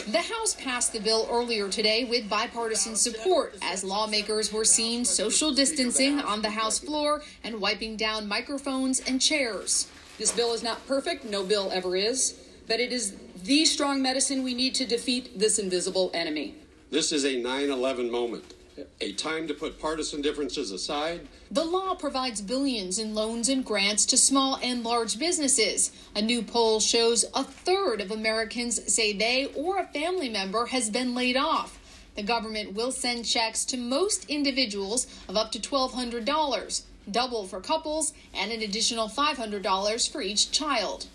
The 0.08 0.22
House 0.22 0.54
passed 0.54 0.92
the 0.92 1.00
bill 1.00 1.26
earlier 1.28 1.68
today 1.68 2.04
with 2.04 2.28
bipartisan 2.28 2.94
support 2.94 3.56
as 3.60 3.82
lawmakers 3.82 4.52
were 4.52 4.64
seen 4.64 5.04
social 5.04 5.52
distancing 5.52 6.20
on 6.20 6.42
the 6.42 6.50
House 6.50 6.78
floor 6.78 7.22
and 7.42 7.60
wiping 7.60 7.96
down 7.96 8.28
microphones 8.28 9.00
and 9.00 9.20
chairs. 9.20 9.88
This 10.16 10.30
bill 10.30 10.54
is 10.54 10.62
not 10.62 10.86
perfect, 10.86 11.24
no 11.24 11.42
bill 11.42 11.72
ever 11.72 11.96
is, 11.96 12.40
but 12.68 12.78
it 12.78 12.92
is 12.92 13.16
the 13.42 13.64
strong 13.64 14.00
medicine 14.00 14.44
we 14.44 14.54
need 14.54 14.76
to 14.76 14.86
defeat 14.86 15.40
this 15.40 15.58
invisible 15.58 16.12
enemy. 16.14 16.54
This 16.92 17.10
is 17.10 17.24
a 17.24 17.42
9 17.42 17.68
11 17.68 18.08
moment, 18.08 18.54
a 19.00 19.12
time 19.12 19.48
to 19.48 19.54
put 19.54 19.80
partisan 19.80 20.22
differences 20.22 20.70
aside. 20.70 21.28
The 21.50 21.64
law 21.64 21.94
provides 21.94 22.40
billions 22.40 22.98
in 22.98 23.14
loans 23.14 23.48
and 23.48 23.64
grants 23.64 24.04
to 24.06 24.16
small 24.16 24.58
and 24.62 24.82
large 24.82 25.18
businesses. 25.18 25.92
A 26.14 26.22
new 26.22 26.42
poll 26.42 26.80
shows 26.80 27.24
a 27.34 27.44
third 27.44 28.00
of 28.00 28.10
Americans 28.10 28.92
say 28.92 29.12
they 29.12 29.46
or 29.54 29.78
a 29.78 29.86
family 29.86 30.28
member 30.28 30.66
has 30.66 30.90
been 30.90 31.14
laid 31.14 31.36
off. 31.36 31.78
The 32.16 32.22
government 32.22 32.72
will 32.72 32.92
send 32.92 33.26
checks 33.26 33.64
to 33.66 33.76
most 33.76 34.24
individuals 34.30 35.06
of 35.28 35.36
up 35.36 35.52
to 35.52 35.58
$1,200, 35.58 36.82
double 37.10 37.46
for 37.46 37.60
couples, 37.60 38.14
and 38.32 38.50
an 38.50 38.62
additional 38.62 39.08
$500 39.08 40.10
for 40.10 40.22
each 40.22 40.50
child. 40.50 41.06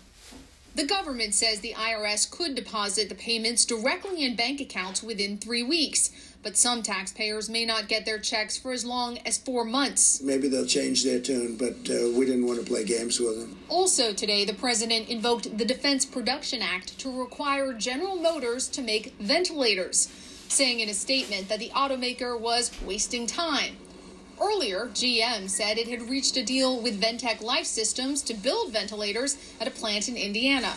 The 0.74 0.86
government 0.86 1.34
says 1.34 1.60
the 1.60 1.74
IRS 1.74 2.30
could 2.30 2.54
deposit 2.54 3.10
the 3.10 3.14
payments 3.14 3.66
directly 3.66 4.24
in 4.24 4.36
bank 4.36 4.58
accounts 4.58 5.02
within 5.02 5.36
three 5.36 5.62
weeks, 5.62 6.10
but 6.42 6.56
some 6.56 6.82
taxpayers 6.82 7.48
may 7.48 7.64
not 7.64 7.88
get 7.88 8.04
their 8.04 8.18
checks 8.18 8.56
for 8.56 8.72
as 8.72 8.84
long 8.84 9.18
as 9.18 9.38
four 9.38 9.64
months. 9.64 10.20
Maybe 10.22 10.48
they'll 10.48 10.66
change 10.66 11.04
their 11.04 11.20
tune, 11.20 11.56
but 11.56 11.74
uh, 11.88 12.10
we 12.16 12.26
didn't 12.26 12.46
want 12.46 12.58
to 12.58 12.66
play 12.66 12.84
games 12.84 13.20
with 13.20 13.40
them. 13.40 13.58
Also, 13.68 14.12
today, 14.12 14.44
the 14.44 14.54
president 14.54 15.08
invoked 15.08 15.56
the 15.56 15.64
Defense 15.64 16.04
Production 16.04 16.60
Act 16.62 16.98
to 16.98 17.10
require 17.10 17.72
General 17.72 18.16
Motors 18.16 18.68
to 18.68 18.82
make 18.82 19.14
ventilators, 19.20 20.08
saying 20.48 20.80
in 20.80 20.88
a 20.88 20.94
statement 20.94 21.48
that 21.48 21.58
the 21.58 21.70
automaker 21.70 22.38
was 22.38 22.70
wasting 22.84 23.26
time. 23.26 23.76
Earlier, 24.40 24.86
GM 24.86 25.48
said 25.48 25.78
it 25.78 25.86
had 25.86 26.08
reached 26.10 26.36
a 26.36 26.44
deal 26.44 26.80
with 26.80 27.00
Ventec 27.00 27.42
Life 27.42 27.66
Systems 27.66 28.22
to 28.22 28.34
build 28.34 28.72
ventilators 28.72 29.36
at 29.60 29.68
a 29.68 29.70
plant 29.70 30.08
in 30.08 30.16
Indiana. 30.16 30.72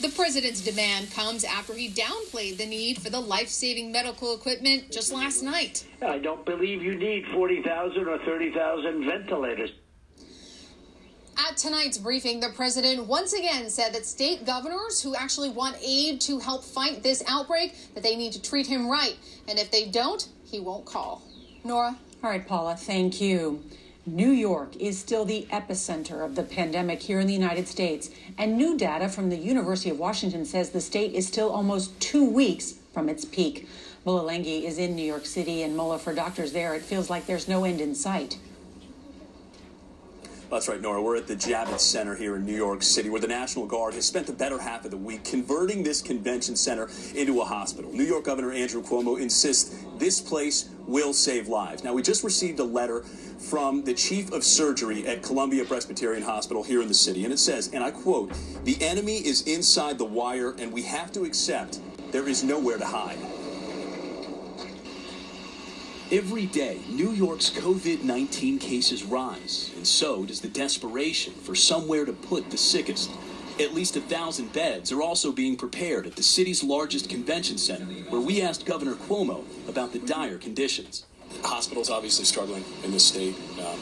The 0.00 0.08
president's 0.08 0.62
demand 0.62 1.12
comes 1.12 1.44
after 1.44 1.74
he 1.74 1.90
downplayed 1.90 2.56
the 2.56 2.64
need 2.64 3.02
for 3.02 3.10
the 3.10 3.20
life 3.20 3.48
saving 3.48 3.92
medical 3.92 4.34
equipment 4.34 4.90
just 4.90 5.12
last 5.12 5.42
night. 5.42 5.86
I 6.00 6.18
don't 6.18 6.42
believe 6.46 6.82
you 6.82 6.94
need 6.94 7.26
40,000 7.34 8.08
or 8.08 8.18
30,000 8.24 9.04
ventilators. 9.04 9.70
At 11.36 11.58
tonight's 11.58 11.98
briefing, 11.98 12.40
the 12.40 12.48
president 12.48 13.06
once 13.06 13.34
again 13.34 13.68
said 13.68 13.92
that 13.92 14.06
state 14.06 14.46
governors 14.46 15.02
who 15.02 15.14
actually 15.14 15.50
want 15.50 15.76
aid 15.84 16.22
to 16.22 16.38
help 16.38 16.64
fight 16.64 17.02
this 17.02 17.22
outbreak 17.28 17.74
that 17.94 18.02
they 18.02 18.16
need 18.16 18.32
to 18.32 18.40
treat 18.40 18.66
him 18.66 18.88
right, 18.88 19.18
and 19.48 19.58
if 19.58 19.70
they 19.70 19.84
don't, 19.84 20.26
he 20.44 20.60
won't 20.60 20.86
call. 20.86 21.22
Nora? 21.62 21.94
all 22.24 22.30
right, 22.30 22.46
Paula, 22.46 22.74
thank 22.74 23.20
you. 23.20 23.62
New 24.06 24.30
York 24.30 24.74
is 24.76 24.98
still 24.98 25.26
the 25.26 25.46
epicenter 25.50 26.24
of 26.24 26.34
the 26.34 26.42
pandemic 26.42 27.02
here 27.02 27.20
in 27.20 27.26
the 27.26 27.34
United 27.34 27.68
States, 27.68 28.10
and 28.38 28.56
new 28.56 28.76
data 28.78 29.08
from 29.10 29.28
the 29.28 29.36
University 29.36 29.90
of 29.90 29.98
Washington 29.98 30.46
says 30.46 30.70
the 30.70 30.80
state 30.80 31.12
is 31.12 31.26
still 31.26 31.50
almost 31.50 32.00
two 32.00 32.24
weeks 32.24 32.74
from 32.94 33.10
its 33.10 33.26
peak. 33.26 33.68
Mola 34.06 34.32
Lenghi 34.32 34.64
is 34.64 34.78
in 34.78 34.96
New 34.96 35.04
York 35.04 35.26
City, 35.26 35.62
and 35.62 35.76
Mola, 35.76 35.98
for 35.98 36.14
doctors 36.14 36.52
there, 36.52 36.74
it 36.74 36.82
feels 36.82 37.10
like 37.10 37.26
there's 37.26 37.46
no 37.46 37.64
end 37.64 37.80
in 37.80 37.94
sight. 37.94 38.38
That's 40.50 40.66
right, 40.66 40.80
Nora. 40.80 41.00
We're 41.00 41.14
at 41.14 41.28
the 41.28 41.36
Javits 41.36 41.78
Center 41.78 42.16
here 42.16 42.34
in 42.34 42.44
New 42.44 42.56
York 42.56 42.82
City, 42.82 43.08
where 43.08 43.20
the 43.20 43.28
National 43.28 43.66
Guard 43.66 43.94
has 43.94 44.04
spent 44.04 44.26
the 44.26 44.32
better 44.32 44.58
half 44.58 44.84
of 44.84 44.90
the 44.90 44.96
week 44.96 45.22
converting 45.22 45.84
this 45.84 46.02
convention 46.02 46.56
center 46.56 46.88
into 47.14 47.40
a 47.40 47.44
hospital. 47.44 47.92
New 47.92 48.02
York 48.02 48.24
Governor 48.24 48.50
Andrew 48.50 48.82
Cuomo 48.82 49.20
insists 49.20 49.84
this 49.98 50.20
place 50.20 50.68
will 50.90 51.12
save 51.12 51.48
lives. 51.48 51.84
Now, 51.84 51.94
we 51.94 52.02
just 52.02 52.24
received 52.24 52.58
a 52.58 52.64
letter 52.64 53.02
from 53.02 53.84
the 53.84 53.94
chief 53.94 54.32
of 54.32 54.44
surgery 54.44 55.06
at 55.06 55.22
Columbia 55.22 55.64
Presbyterian 55.64 56.22
Hospital 56.22 56.62
here 56.62 56.82
in 56.82 56.88
the 56.88 56.94
city, 56.94 57.24
and 57.24 57.32
it 57.32 57.38
says, 57.38 57.70
and 57.72 57.82
I 57.82 57.90
quote, 57.90 58.32
the 58.64 58.76
enemy 58.82 59.16
is 59.16 59.42
inside 59.42 59.98
the 59.98 60.04
wire, 60.04 60.54
and 60.58 60.72
we 60.72 60.82
have 60.82 61.12
to 61.12 61.24
accept 61.24 61.80
there 62.10 62.28
is 62.28 62.42
nowhere 62.42 62.76
to 62.76 62.84
hide. 62.84 63.18
Every 66.12 66.46
day, 66.46 66.80
New 66.88 67.12
York's 67.12 67.50
COVID 67.50 68.02
19 68.02 68.58
cases 68.58 69.04
rise, 69.04 69.70
and 69.76 69.86
so 69.86 70.24
does 70.24 70.40
the 70.40 70.48
desperation 70.48 71.32
for 71.32 71.54
somewhere 71.54 72.04
to 72.04 72.12
put 72.12 72.50
the 72.50 72.58
sickest. 72.58 73.10
At 73.60 73.74
least 73.74 73.94
a 73.94 74.00
thousand 74.00 74.54
beds 74.54 74.90
are 74.90 75.02
also 75.02 75.32
being 75.32 75.54
prepared 75.54 76.06
at 76.06 76.16
the 76.16 76.22
city's 76.22 76.64
largest 76.64 77.10
convention 77.10 77.58
center, 77.58 77.84
where 78.08 78.20
we 78.20 78.40
asked 78.40 78.64
Governor 78.64 78.94
Cuomo 78.94 79.44
about 79.68 79.92
the 79.92 79.98
dire 79.98 80.38
conditions. 80.38 81.04
Hospitals 81.42 81.90
obviously 81.90 82.24
struggling 82.24 82.64
in 82.84 82.90
this 82.90 83.04
state. 83.04 83.34
Um, 83.58 83.78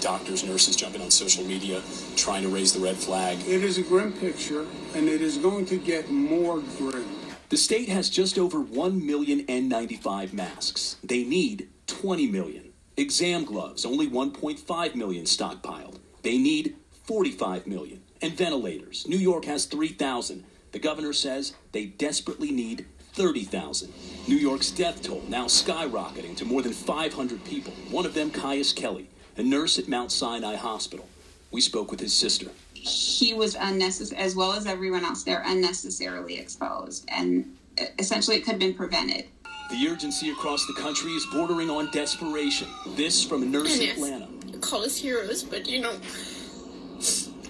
doctors, 0.00 0.42
nurses 0.42 0.74
jumping 0.74 1.00
on 1.02 1.12
social 1.12 1.44
media, 1.44 1.80
trying 2.16 2.42
to 2.42 2.48
raise 2.48 2.72
the 2.72 2.80
red 2.80 2.96
flag. 2.96 3.38
It 3.46 3.62
is 3.62 3.78
a 3.78 3.82
grim 3.82 4.12
picture, 4.12 4.66
and 4.96 5.08
it 5.08 5.22
is 5.22 5.38
going 5.38 5.66
to 5.66 5.76
get 5.76 6.10
more 6.10 6.60
grim. 6.76 7.08
The 7.48 7.56
state 7.56 7.88
has 7.90 8.10
just 8.10 8.38
over 8.38 8.60
1 8.60 9.06
million 9.06 9.46
N95 9.46 10.32
masks. 10.32 10.96
They 11.04 11.22
need 11.22 11.68
20 11.86 12.26
million. 12.26 12.72
Exam 12.96 13.44
gloves, 13.44 13.84
only 13.86 14.08
1.5 14.08 14.94
million 14.96 15.26
stockpiled. 15.26 16.00
They 16.22 16.38
need 16.38 16.74
45 17.04 17.68
million. 17.68 18.01
And 18.22 18.32
ventilators, 18.32 19.06
New 19.06 19.18
York 19.18 19.44
has 19.46 19.66
3,000. 19.66 20.44
The 20.70 20.78
governor 20.78 21.12
says 21.12 21.54
they 21.72 21.86
desperately 21.86 22.50
need 22.50 22.86
30,000. 23.14 23.92
New 24.28 24.36
York's 24.36 24.70
death 24.70 25.02
toll 25.02 25.22
now 25.28 25.46
skyrocketing 25.46 26.36
to 26.36 26.44
more 26.44 26.62
than 26.62 26.72
500 26.72 27.44
people. 27.44 27.72
One 27.90 28.06
of 28.06 28.14
them, 28.14 28.30
Kious 28.30 28.74
Kelly, 28.74 29.08
a 29.36 29.42
nurse 29.42 29.78
at 29.78 29.88
Mount 29.88 30.12
Sinai 30.12 30.56
Hospital. 30.56 31.08
We 31.50 31.60
spoke 31.60 31.90
with 31.90 32.00
his 32.00 32.14
sister 32.14 32.48
he 32.82 33.32
was 33.32 33.54
unnecessary, 33.54 34.20
as 34.20 34.34
well 34.34 34.52
as 34.52 34.66
everyone 34.66 35.04
else 35.04 35.22
there, 35.22 35.42
unnecessarily 35.46 36.38
exposed. 36.38 37.04
And 37.08 37.56
essentially, 37.98 38.36
it 38.36 38.40
could 38.40 38.52
have 38.52 38.60
been 38.60 38.74
prevented. 38.74 39.26
The 39.70 39.88
urgency 39.88 40.30
across 40.30 40.66
the 40.66 40.74
country 40.74 41.12
is 41.12 41.24
bordering 41.32 41.70
on 41.70 41.90
desperation. 41.92 42.68
This 42.96 43.24
from 43.24 43.42
a 43.42 43.46
nurse 43.46 43.78
in 43.78 43.90
Atlanta. 43.90 44.28
Call 44.60 44.82
us 44.82 44.96
heroes, 44.96 45.42
but 45.42 45.68
you 45.68 45.80
know, 45.80 45.96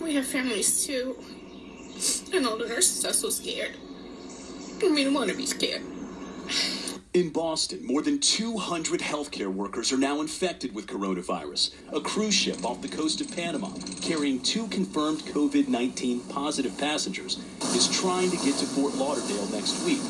we 0.03 0.15
have 0.15 0.27
families 0.27 0.85
too. 0.85 1.17
And 2.35 2.47
all 2.47 2.59
the 2.59 2.67
nurses 2.67 3.05
are 3.05 3.13
so 3.13 3.31
scared. 3.31 3.77
I 4.83 4.89
mean, 4.89 5.15
want 5.15 5.31
to 5.31 5.37
be 5.37 5.47
scared. 5.47 5.83
In 7.15 7.29
Boston, 7.29 7.87
more 7.87 8.01
than 8.01 8.19
200 8.19 9.01
healthcare 9.01 9.53
workers 9.53 9.93
are 9.93 9.99
now 9.99 10.21
infected 10.21 10.75
with 10.75 10.87
coronavirus. 10.87 11.71
A 11.93 12.01
cruise 12.01 12.35
ship 12.35 12.65
off 12.65 12.81
the 12.81 12.89
coast 12.89 13.21
of 13.21 13.31
Panama, 13.31 13.69
carrying 14.01 14.41
two 14.41 14.67
confirmed 14.69 15.21
COVID 15.21 15.69
19 15.69 16.21
positive 16.31 16.77
passengers, 16.79 17.39
is 17.77 17.89
trying 18.01 18.31
to 18.31 18.37
get 18.39 18.57
to 18.57 18.67
Fort 18.67 18.95
Lauderdale 18.95 19.47
next 19.49 19.85
week. 19.85 20.01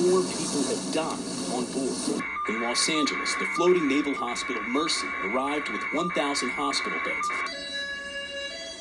Four 0.00 0.22
people 0.22 0.62
have 0.64 0.94
died 0.94 1.20
on 1.52 1.66
board. 1.72 2.24
In 2.48 2.62
Los 2.62 2.88
Angeles, 2.88 3.34
the 3.34 3.46
floating 3.54 3.86
naval 3.86 4.14
hospital 4.14 4.62
Mercy 4.62 5.06
arrived 5.26 5.68
with 5.68 5.82
1,000 5.92 6.48
hospital 6.50 6.98
beds. 7.04 7.69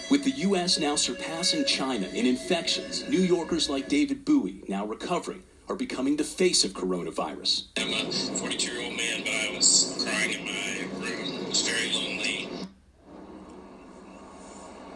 With 0.10 0.24
the 0.24 0.32
U.S. 0.32 0.80
now 0.80 0.96
surpassing 0.96 1.66
China 1.66 2.08
in 2.08 2.26
infections, 2.26 3.08
New 3.08 3.20
Yorkers 3.20 3.70
like 3.70 3.88
David 3.88 4.26
Bowie 4.26 4.64
now 4.68 4.84
recovering 4.84 5.44
are 5.68 5.76
becoming 5.76 6.18
the 6.18 6.24
face 6.24 6.66
of 6.66 6.72
coronavirus. 6.72 7.68
I'm 7.78 7.94
a 7.94 8.12
42 8.12 8.72
year 8.72 8.84
old 8.86 8.98
man, 8.98 9.22
but 9.22 9.30
I 9.30 9.56
was 9.56 10.04
crying 10.04 10.40
in 10.40 10.46
my 10.46 11.08
room. 11.08 11.44
It 11.44 11.50
was 11.50 11.62
very 11.62 11.94
lonely. 11.94 12.50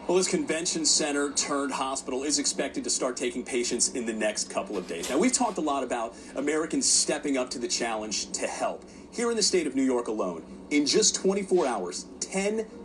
Well, 0.08 0.16
this 0.16 0.26
convention 0.26 0.84
center 0.84 1.30
turned 1.30 1.72
hospital 1.72 2.24
is 2.24 2.40
expected 2.40 2.82
to 2.82 2.90
start 2.90 3.16
taking 3.16 3.44
patients 3.44 3.90
in 3.90 4.06
the 4.06 4.12
next 4.12 4.50
couple 4.50 4.76
of 4.76 4.88
days. 4.88 5.08
Now, 5.08 5.18
we've 5.18 5.32
talked 5.32 5.58
a 5.58 5.62
lot 5.62 5.84
about 5.84 6.16
Americans 6.34 6.90
stepping 6.90 7.36
up 7.36 7.50
to 7.50 7.60
the 7.60 7.68
challenge 7.68 8.32
to 8.32 8.48
help. 8.48 8.84
Here 9.12 9.30
in 9.30 9.36
the 9.36 9.44
state 9.44 9.68
of 9.68 9.76
New 9.76 9.84
York 9.84 10.08
alone, 10.08 10.42
in 10.70 10.84
just 10.84 11.14
24 11.14 11.68
hours, 11.68 12.06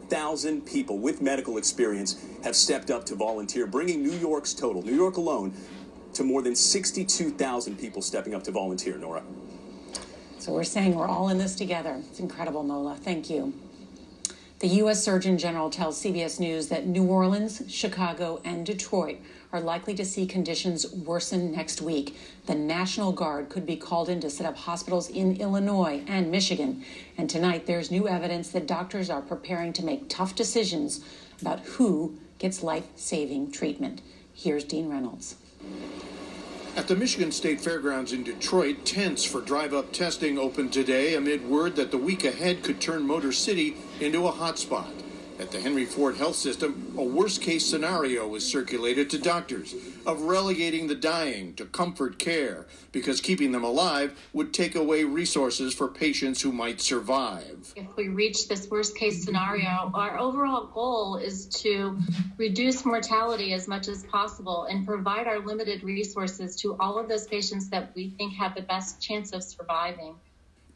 10,000 0.09 0.65
people 0.65 0.97
with 0.97 1.21
medical 1.21 1.57
experience 1.57 2.25
have 2.43 2.55
stepped 2.55 2.89
up 2.89 3.05
to 3.05 3.13
volunteer, 3.13 3.67
bringing 3.67 4.01
New 4.01 4.17
York's 4.17 4.55
total, 4.55 4.81
New 4.81 4.95
York 4.95 5.17
alone, 5.17 5.53
to 6.13 6.23
more 6.23 6.41
than 6.41 6.55
62,000 6.55 7.77
people 7.77 8.01
stepping 8.01 8.33
up 8.33 8.43
to 8.43 8.51
volunteer, 8.51 8.97
Nora. 8.97 9.21
So 10.39 10.51
we're 10.51 10.63
saying 10.63 10.95
we're 10.95 11.07
all 11.07 11.29
in 11.29 11.37
this 11.37 11.55
together. 11.55 12.01
It's 12.09 12.19
incredible, 12.19 12.63
Mola. 12.63 12.95
Thank 12.95 13.29
you. 13.29 13.53
The 14.59 14.67
U.S. 14.67 15.03
Surgeon 15.03 15.37
General 15.37 15.69
tells 15.69 16.01
CBS 16.01 16.39
News 16.39 16.69
that 16.69 16.87
New 16.87 17.05
Orleans, 17.05 17.61
Chicago, 17.67 18.41
and 18.43 18.65
Detroit 18.65 19.19
are 19.51 19.59
likely 19.59 19.95
to 19.95 20.05
see 20.05 20.27
conditions 20.27 20.91
worsen 20.93 21.51
next 21.51 21.81
week. 21.81 22.17
The 22.45 22.55
National 22.55 23.11
Guard 23.11 23.49
could 23.49 23.65
be 23.65 23.75
called 23.75 24.09
in 24.09 24.19
to 24.21 24.29
set 24.29 24.45
up 24.45 24.55
hospitals 24.55 25.09
in 25.09 25.37
Illinois 25.37 26.03
and 26.07 26.29
Michigan. 26.29 26.83
And 27.17 27.29
tonight, 27.29 27.65
there's 27.65 27.89
new 27.89 28.07
evidence 28.07 28.49
that 28.49 28.67
doctors 28.67 29.09
are 29.09 29.21
preparing 29.21 29.73
to 29.73 29.85
make 29.85 30.07
tough 30.07 30.35
decisions 30.35 31.03
about 31.41 31.61
who 31.61 32.17
gets 32.37 32.61
life 32.61 32.85
saving 32.95 33.51
treatment. 33.51 34.01
Here's 34.33 34.63
Dean 34.63 34.89
Reynolds. 34.89 35.35
At 36.75 36.87
the 36.87 36.95
Michigan 36.95 37.31
State 37.31 37.59
Fairgrounds 37.59 38.13
in 38.13 38.23
Detroit, 38.23 38.85
tents 38.85 39.25
for 39.25 39.41
drive 39.41 39.73
up 39.73 39.91
testing 39.91 40.37
opened 40.37 40.71
today 40.71 41.15
amid 41.15 41.49
word 41.49 41.75
that 41.75 41.91
the 41.91 41.97
week 41.97 42.23
ahead 42.23 42.63
could 42.63 42.79
turn 42.79 43.05
Motor 43.05 43.31
City 43.31 43.75
into 43.99 44.27
a 44.27 44.31
hotspot. 44.31 44.87
At 45.39 45.51
the 45.51 45.61
Henry 45.61 45.85
Ford 45.85 46.17
Health 46.17 46.35
System, 46.35 46.93
a 46.97 47.03
worst 47.03 47.41
case 47.41 47.65
scenario 47.65 48.27
was 48.27 48.45
circulated 48.45 49.09
to 49.11 49.17
doctors 49.17 49.73
of 50.05 50.23
relegating 50.23 50.87
the 50.87 50.95
dying 50.95 51.53
to 51.53 51.65
comfort 51.65 52.19
care 52.19 52.67
because 52.91 53.21
keeping 53.21 53.53
them 53.53 53.63
alive 53.63 54.19
would 54.33 54.53
take 54.53 54.75
away 54.75 55.05
resources 55.05 55.73
for 55.73 55.87
patients 55.87 56.41
who 56.41 56.51
might 56.51 56.81
survive. 56.81 57.73
If 57.77 57.87
we 57.95 58.09
reach 58.09 58.49
this 58.49 58.69
worst 58.69 58.97
case 58.97 59.23
scenario, 59.23 59.89
our 59.93 60.19
overall 60.19 60.65
goal 60.65 61.15
is 61.15 61.45
to 61.61 61.97
reduce 62.35 62.83
mortality 62.83 63.53
as 63.53 63.65
much 63.65 63.87
as 63.87 64.03
possible 64.03 64.65
and 64.65 64.85
provide 64.85 65.25
our 65.25 65.39
limited 65.39 65.83
resources 65.85 66.57
to 66.57 66.75
all 66.81 66.99
of 66.99 67.07
those 67.07 67.27
patients 67.27 67.69
that 67.69 67.95
we 67.95 68.09
think 68.17 68.33
have 68.33 68.55
the 68.55 68.63
best 68.63 69.01
chance 69.01 69.31
of 69.31 69.41
surviving. 69.41 70.15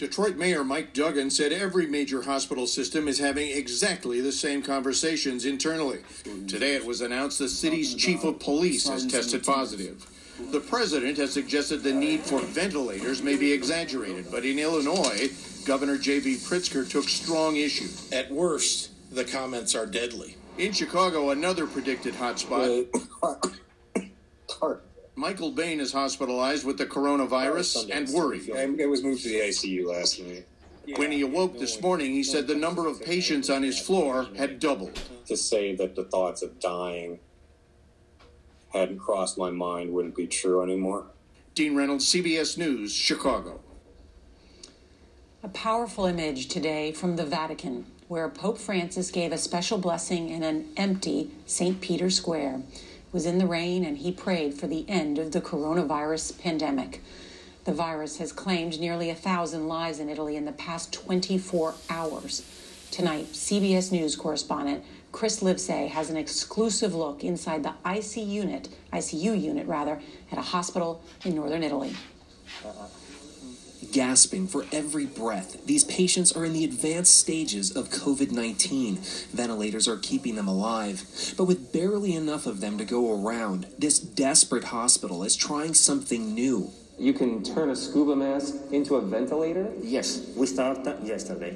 Detroit 0.03 0.35
Mayor 0.35 0.65
Mike 0.65 0.93
Duggan 0.93 1.29
said 1.29 1.53
every 1.53 1.87
major 1.87 2.23
hospital 2.23 2.67
system 2.67 3.07
is 3.07 3.19
having 3.19 3.49
exactly 3.49 4.19
the 4.19 4.33
same 4.33 4.61
conversations 4.61 5.45
internally. 5.45 5.99
Today 6.45 6.75
it 6.75 6.85
was 6.85 6.99
announced 6.99 7.39
the 7.39 7.47
city's 7.47 7.95
chief 7.95 8.25
of 8.25 8.37
police 8.37 8.85
has 8.89 9.07
tested 9.07 9.45
positive. 9.45 10.05
The 10.51 10.59
president 10.59 11.17
has 11.19 11.31
suggested 11.31 11.83
the 11.83 11.93
need 11.93 12.19
for 12.19 12.41
ventilators 12.41 13.23
may 13.23 13.37
be 13.37 13.53
exaggerated, 13.53 14.29
but 14.29 14.43
in 14.43 14.59
Illinois, 14.59 15.31
Governor 15.65 15.97
J.B. 15.97 16.35
Pritzker 16.35 16.87
took 16.87 17.07
strong 17.07 17.55
issue. 17.55 17.87
At 18.11 18.29
worst, 18.29 18.91
the 19.09 19.23
comments 19.23 19.73
are 19.73 19.85
deadly. 19.85 20.35
In 20.57 20.73
Chicago, 20.73 21.29
another 21.29 21.65
predicted 21.65 22.13
hotspot. 22.13 22.89
Michael 25.15 25.51
Bain 25.51 25.79
is 25.79 25.93
hospitalized 25.93 26.65
with 26.65 26.77
the 26.77 26.85
coronavirus 26.85 27.85
oh, 27.85 27.93
and 27.93 28.09
worried. 28.09 28.49
It 28.49 28.89
was 28.89 29.03
moved 29.03 29.23
to 29.23 29.29
the 29.29 29.39
ICU 29.41 29.85
last 29.85 30.19
night. 30.19 30.47
When 30.97 31.11
he 31.11 31.21
awoke 31.21 31.59
this 31.59 31.81
morning, 31.81 32.11
he 32.11 32.23
said 32.23 32.47
the 32.47 32.55
number 32.55 32.87
of 32.87 33.01
patients 33.01 33.49
on 33.49 33.63
his 33.63 33.79
floor 33.79 34.27
had 34.35 34.59
doubled. 34.59 34.99
To 35.27 35.37
say 35.37 35.75
that 35.75 35.95
the 35.95 36.03
thoughts 36.03 36.41
of 36.41 36.59
dying 36.59 37.19
hadn't 38.73 38.99
crossed 38.99 39.37
my 39.37 39.51
mind 39.51 39.93
wouldn't 39.93 40.15
be 40.15 40.27
true 40.27 40.61
anymore. 40.61 41.05
Dean 41.53 41.75
Reynolds, 41.75 42.11
CBS 42.11 42.57
News, 42.57 42.91
Chicago. 42.93 43.61
A 45.43 45.47
powerful 45.49 46.05
image 46.05 46.47
today 46.47 46.91
from 46.91 47.15
the 47.15 47.25
Vatican, 47.25 47.85
where 48.07 48.27
Pope 48.27 48.57
Francis 48.57 49.11
gave 49.11 49.31
a 49.31 49.37
special 49.37 49.77
blessing 49.77 50.29
in 50.29 50.41
an 50.41 50.69
empty 50.75 51.31
St. 51.45 51.79
Peter's 51.79 52.17
Square. 52.17 52.63
Was 53.13 53.27
in 53.27 53.37
the 53.37 53.45
rain, 53.45 53.85
and 53.85 53.99
he 53.99 54.11
prayed 54.11 54.55
for 54.55 54.65
the 54.65 54.89
end 54.89 55.19
of 55.19 55.31
the 55.31 55.39
coronavirus 55.39 56.39
pandemic. 56.39 56.99
The 57.63 57.71
virus 57.71 58.17
has 58.17 58.31
claimed 58.31 58.79
nearly 58.79 59.11
a 59.11 59.15
thousand 59.15 59.67
lives 59.67 59.99
in 59.99 60.09
Italy 60.09 60.35
in 60.35 60.45
the 60.45 60.51
past 60.51 60.91
24 60.91 61.75
hours. 61.91 62.43
Tonight, 62.89 63.27
CBS 63.31 63.91
News 63.91 64.15
correspondent 64.15 64.83
Chris 65.11 65.41
Livesay 65.41 65.89
has 65.89 66.09
an 66.09 66.17
exclusive 66.17 66.95
look 66.95 67.23
inside 67.23 67.61
the 67.61 67.75
ICU 67.85 68.27
unit, 68.27 68.69
ICU 68.91 69.39
unit 69.39 69.67
rather, 69.67 70.01
at 70.31 70.39
a 70.39 70.41
hospital 70.41 70.99
in 71.23 71.35
northern 71.35 71.61
Italy. 71.61 71.95
Gasping 73.93 74.47
for 74.47 74.65
every 74.71 75.05
breath, 75.05 75.67
these 75.67 75.83
patients 75.83 76.31
are 76.31 76.43
in 76.43 76.53
the 76.53 76.65
advanced 76.65 77.15
stages 77.15 77.69
of 77.69 77.91
COVID 77.91 78.31
19. 78.31 78.97
Ventilators 79.31 79.87
are 79.87 79.97
keeping 79.97 80.33
them 80.33 80.47
alive. 80.47 81.05
But 81.37 81.43
with 81.43 81.71
barely 81.71 82.15
enough 82.15 82.47
of 82.47 82.59
them 82.59 82.79
to 82.79 82.85
go 82.85 83.23
around, 83.23 83.67
this 83.77 83.99
desperate 83.99 84.63
hospital 84.63 85.23
is 85.23 85.35
trying 85.35 85.75
something 85.75 86.33
new. 86.33 86.71
You 86.97 87.13
can 87.13 87.43
turn 87.43 87.69
a 87.69 87.75
scuba 87.75 88.15
mask 88.15 88.55
into 88.71 88.95
a 88.95 89.01
ventilator? 89.01 89.71
Yes, 89.83 90.27
we 90.35 90.47
started 90.47 91.05
yesterday. 91.05 91.55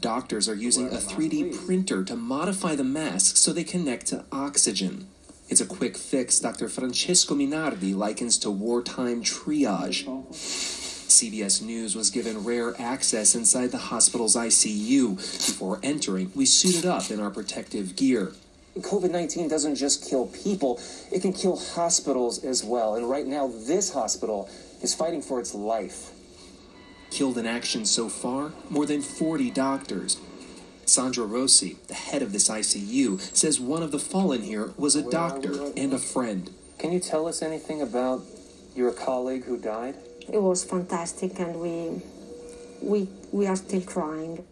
Doctors 0.00 0.50
are 0.50 0.54
using 0.54 0.88
a 0.88 0.98
3D 0.98 1.64
printer 1.64 2.04
to 2.04 2.14
modify 2.14 2.74
the 2.74 2.84
mask 2.84 3.38
so 3.38 3.54
they 3.54 3.64
connect 3.64 4.04
to 4.08 4.26
oxygen. 4.30 5.06
It's 5.48 5.62
a 5.62 5.66
quick 5.66 5.96
fix 5.96 6.38
Dr. 6.38 6.68
Francesco 6.68 7.34
Minardi 7.34 7.96
likens 7.96 8.36
to 8.38 8.50
wartime 8.50 9.22
triage. 9.22 10.06
CBS 11.10 11.60
News 11.60 11.96
was 11.96 12.10
given 12.10 12.44
rare 12.44 12.80
access 12.80 13.34
inside 13.34 13.72
the 13.72 13.78
hospital's 13.78 14.36
ICU. 14.36 15.16
Before 15.16 15.80
entering, 15.82 16.30
we 16.34 16.46
suited 16.46 16.86
up 16.86 17.10
in 17.10 17.20
our 17.20 17.30
protective 17.30 17.96
gear. 17.96 18.32
COVID 18.78 19.10
19 19.10 19.48
doesn't 19.48 19.74
just 19.74 20.08
kill 20.08 20.28
people, 20.28 20.80
it 21.12 21.20
can 21.20 21.32
kill 21.32 21.56
hospitals 21.56 22.44
as 22.44 22.62
well. 22.62 22.94
And 22.94 23.10
right 23.10 23.26
now, 23.26 23.48
this 23.48 23.92
hospital 23.92 24.48
is 24.80 24.94
fighting 24.94 25.20
for 25.20 25.40
its 25.40 25.54
life. 25.54 26.12
Killed 27.10 27.36
in 27.36 27.46
action 27.46 27.84
so 27.84 28.08
far, 28.08 28.52
more 28.68 28.86
than 28.86 29.02
40 29.02 29.50
doctors. 29.50 30.16
Sandra 30.86 31.24
Rossi, 31.24 31.76
the 31.88 31.94
head 31.94 32.22
of 32.22 32.32
this 32.32 32.48
ICU, 32.48 33.20
says 33.36 33.60
one 33.60 33.82
of 33.82 33.90
the 33.90 33.98
fallen 33.98 34.42
here 34.42 34.72
was 34.76 34.96
a 34.96 35.08
doctor 35.08 35.72
and 35.76 35.92
a 35.92 35.98
friend. 35.98 36.50
Can 36.78 36.92
you 36.92 37.00
tell 37.00 37.26
us 37.26 37.42
anything 37.42 37.82
about 37.82 38.22
your 38.74 38.92
colleague 38.92 39.44
who 39.44 39.58
died? 39.58 39.96
It 40.32 40.40
was 40.40 40.64
fantastic, 40.64 41.38
and 41.40 41.60
we 41.60 42.02
we 42.80 43.08
we 43.32 43.46
are 43.46 43.56
still 43.56 43.82
crying. 43.82 44.44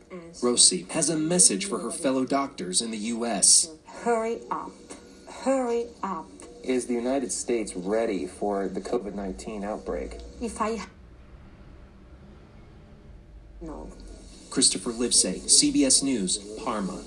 Rossi 0.43 0.87
has 0.91 1.09
a 1.09 1.17
message 1.17 1.67
for 1.67 1.79
her 1.79 1.91
fellow 1.91 2.25
doctors 2.25 2.83
in 2.83 2.91
the 2.91 2.99
U.S. 3.15 3.71
Hurry 4.03 4.41
up! 4.51 4.73
Hurry 5.45 5.87
up! 6.03 6.29
Is 6.65 6.87
the 6.87 6.95
United 6.95 7.33
States 7.33 7.75
ready 7.75 8.27
for 8.27 8.69
the 8.69 8.81
COVID 8.81 9.15
19 9.15 9.65
outbreak? 9.65 10.19
If 10.41 10.61
I 10.61 10.81
no. 13.61 13.89
Christopher 14.51 14.93
Livesay, 14.93 15.41
CBS 15.43 16.03
News, 16.03 16.39
Parma. 16.63 17.03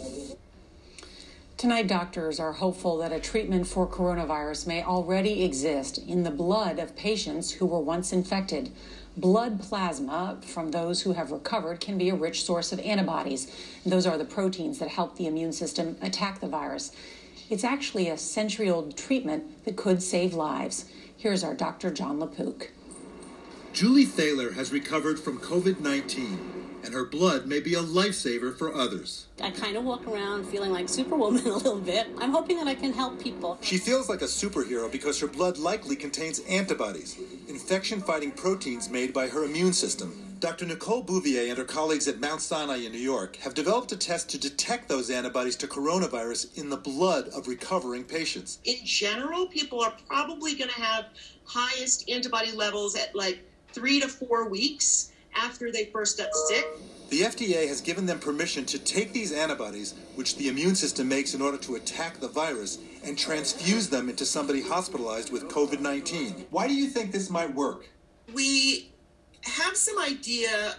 Tonight, 1.62 1.86
doctors 1.86 2.40
are 2.40 2.54
hopeful 2.54 2.98
that 2.98 3.12
a 3.12 3.20
treatment 3.20 3.68
for 3.68 3.86
coronavirus 3.86 4.66
may 4.66 4.82
already 4.82 5.44
exist 5.44 6.00
in 6.00 6.24
the 6.24 6.32
blood 6.32 6.80
of 6.80 6.96
patients 6.96 7.52
who 7.52 7.68
were 7.68 7.80
once 7.80 8.12
infected. 8.12 8.72
Blood 9.16 9.62
plasma 9.62 10.40
from 10.42 10.72
those 10.72 11.04
who 11.04 11.14
have 11.14 11.32
recovered 11.32 11.80
can 11.80 12.00
be 12.00 12.10
a 12.10 12.16
rich 12.16 12.44
source 12.44 12.72
of 12.72 12.80
antibodies. 12.80 13.56
Those 13.86 14.08
are 14.08 14.18
the 14.18 14.26
proteins 14.26 14.80
that 14.80 14.90
help 14.90 15.18
the 15.18 15.28
immune 15.28 15.54
system 15.54 15.98
attack 16.02 16.40
the 16.40 16.48
virus. 16.48 16.94
It's 17.48 17.64
actually 17.64 18.10
a 18.10 18.18
century 18.18 18.68
old 18.68 18.98
treatment 18.98 19.64
that 19.66 19.78
could 19.78 20.02
save 20.02 20.34
lives. 20.34 20.86
Here's 21.16 21.44
our 21.44 21.54
Dr. 21.54 21.92
Jon 21.92 22.20
LaPook. 22.20 22.72
Julie 23.74 24.06
Thaler 24.06 24.52
has 24.52 24.74
recovered 24.74 25.18
from 25.18 25.40
COVID 25.40 25.80
19 25.80 26.62
and 26.84 26.94
her 26.94 27.06
blood 27.06 27.46
may 27.46 27.60
be 27.60 27.74
a 27.74 27.82
lifesaver 27.82 28.56
for 28.56 28.74
others. 28.74 29.28
I 29.42 29.52
kind 29.52 29.78
of 29.78 29.86
walk 29.86 30.06
around 30.08 30.46
feeling 30.46 30.72
like 30.72 30.90
Superwoman 30.90 31.46
a 31.48 31.54
little 31.54 31.80
bit. 31.80 32.08
I'm 32.18 32.32
hoping 32.32 32.58
that 32.58 32.68
I 32.68 32.76
can 32.76 32.92
help 32.92 33.22
people. 33.22 33.58
She 33.62 33.78
feels 33.78 34.10
like 34.10 34.22
a 34.22 34.26
superhero 34.26 34.92
because 34.92 35.20
her 35.22 35.28
blood 35.28 35.58
likely 35.58 35.96
contains 35.96 36.40
antibodies, 36.40 37.18
infection 37.48 38.02
fighting 38.02 38.32
proteins 38.32 38.90
made 38.90 39.14
by 39.14 39.30
her 39.30 39.46
immune 39.46 39.74
system. 39.74 40.28
Dr. 40.40 40.66
Nicole 40.66 41.04
Bouvier 41.04 41.50
and 41.50 41.58
her 41.58 41.64
colleagues 41.64 42.08
at 42.08 42.20
Mount 42.20 42.42
Sinai 42.42 42.78
in 42.78 42.92
New 42.92 42.98
York 42.98 43.36
have 43.38 43.54
developed 43.54 43.92
a 43.92 43.98
test 43.98 44.28
to 44.30 44.40
detect 44.40 44.90
those 44.90 45.12
antibodies 45.12 45.56
to 45.58 45.68
coronavirus 45.68 46.58
in 46.58 46.70
the 46.70 46.78
blood 46.78 47.30
of 47.30 47.48
recovering 47.48 48.04
patients. 48.04 48.58
In 48.66 48.84
general, 48.84 49.46
people 49.46 49.80
are 49.82 49.94
probably 50.08 50.56
going 50.56 50.72
to 50.72 50.82
have 50.82 51.06
highest 51.46 52.10
antibody 52.10 52.52
levels 52.54 52.96
at 52.96 53.16
like 53.16 53.44
three 53.74 54.00
to 54.00 54.08
four 54.08 54.50
weeks 54.50 55.12
after 55.36 55.72
they 55.72 55.86
first 55.86 56.18
got 56.18 56.34
sick. 56.48 56.66
The 57.10 57.22
FDA 57.22 57.68
has 57.68 57.82
given 57.82 58.06
them 58.06 58.20
permission 58.20 58.66
to 58.66 58.80
take 58.80 59.12
these 59.12 59.34
antibodies, 59.34 59.96
which 60.16 60.38
the 60.38 60.48
immune 60.48 60.76
system 60.76 61.10
makes 61.10 61.34
in 61.34 61.42
order 61.42 61.58
to 61.58 61.76
attack 61.76 62.20
the 62.20 62.28
virus, 62.30 62.80
and 63.04 63.18
transfuse 63.18 63.90
them 63.90 64.10
into 64.10 64.26
somebody 64.26 64.62
hospitalized 64.62 65.32
with 65.32 65.50
COVID 65.50 65.82
19. 65.82 66.48
Why 66.52 66.68
do 66.68 66.74
you 66.74 66.88
think 66.88 67.12
this 67.12 67.30
might 67.30 67.54
work? 67.54 67.90
We 68.34 68.92
have 69.44 69.76
some 69.76 70.00
idea, 70.00 70.76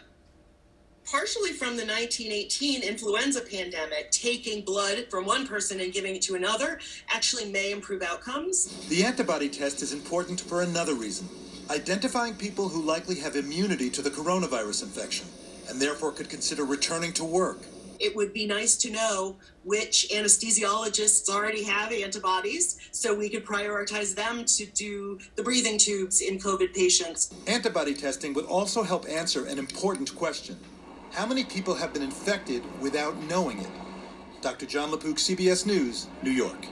partially 1.04 1.52
from 1.52 1.76
the 1.76 1.84
1918 1.84 2.82
influenza 2.82 3.42
pandemic, 3.42 4.10
taking 4.10 4.64
blood 4.64 5.06
from 5.10 5.26
one 5.26 5.46
person 5.46 5.80
and 5.80 5.92
giving 5.92 6.16
it 6.16 6.22
to 6.22 6.34
another 6.34 6.80
actually 7.08 7.50
may 7.50 7.72
improve 7.72 8.02
outcomes. 8.02 8.88
The 8.88 9.04
antibody 9.04 9.50
test 9.50 9.82
is 9.82 9.92
important 9.92 10.40
for 10.40 10.62
another 10.62 10.94
reason 10.94 11.28
identifying 11.70 12.34
people 12.34 12.68
who 12.68 12.82
likely 12.82 13.16
have 13.20 13.36
immunity 13.36 13.90
to 13.90 14.02
the 14.02 14.10
coronavirus 14.10 14.82
infection 14.82 15.26
and 15.68 15.80
therefore 15.80 16.12
could 16.12 16.28
consider 16.28 16.64
returning 16.64 17.12
to 17.14 17.24
work. 17.24 17.58
It 18.00 18.16
would 18.16 18.32
be 18.32 18.46
nice 18.46 18.76
to 18.78 18.90
know 18.90 19.36
which 19.62 20.08
anesthesiologists 20.12 21.28
already 21.28 21.62
have 21.62 21.92
antibodies 21.92 22.80
so 22.90 23.14
we 23.14 23.28
could 23.28 23.46
prioritize 23.46 24.14
them 24.14 24.44
to 24.44 24.66
do 24.66 25.20
the 25.36 25.42
breathing 25.42 25.78
tubes 25.78 26.20
in 26.20 26.38
COVID 26.38 26.74
patients. 26.74 27.32
Antibody 27.46 27.94
testing 27.94 28.34
would 28.34 28.46
also 28.46 28.82
help 28.82 29.08
answer 29.08 29.46
an 29.46 29.58
important 29.58 30.14
question 30.16 30.58
How 31.12 31.26
many 31.26 31.44
people 31.44 31.74
have 31.74 31.92
been 31.92 32.02
infected 32.02 32.64
without 32.80 33.16
knowing 33.28 33.60
it? 33.60 33.70
Dr. 34.40 34.66
Jon 34.66 34.90
LaPook, 34.90 35.18
CBS 35.18 35.64
News, 35.64 36.08
New 36.24 36.32
York. 36.32 36.66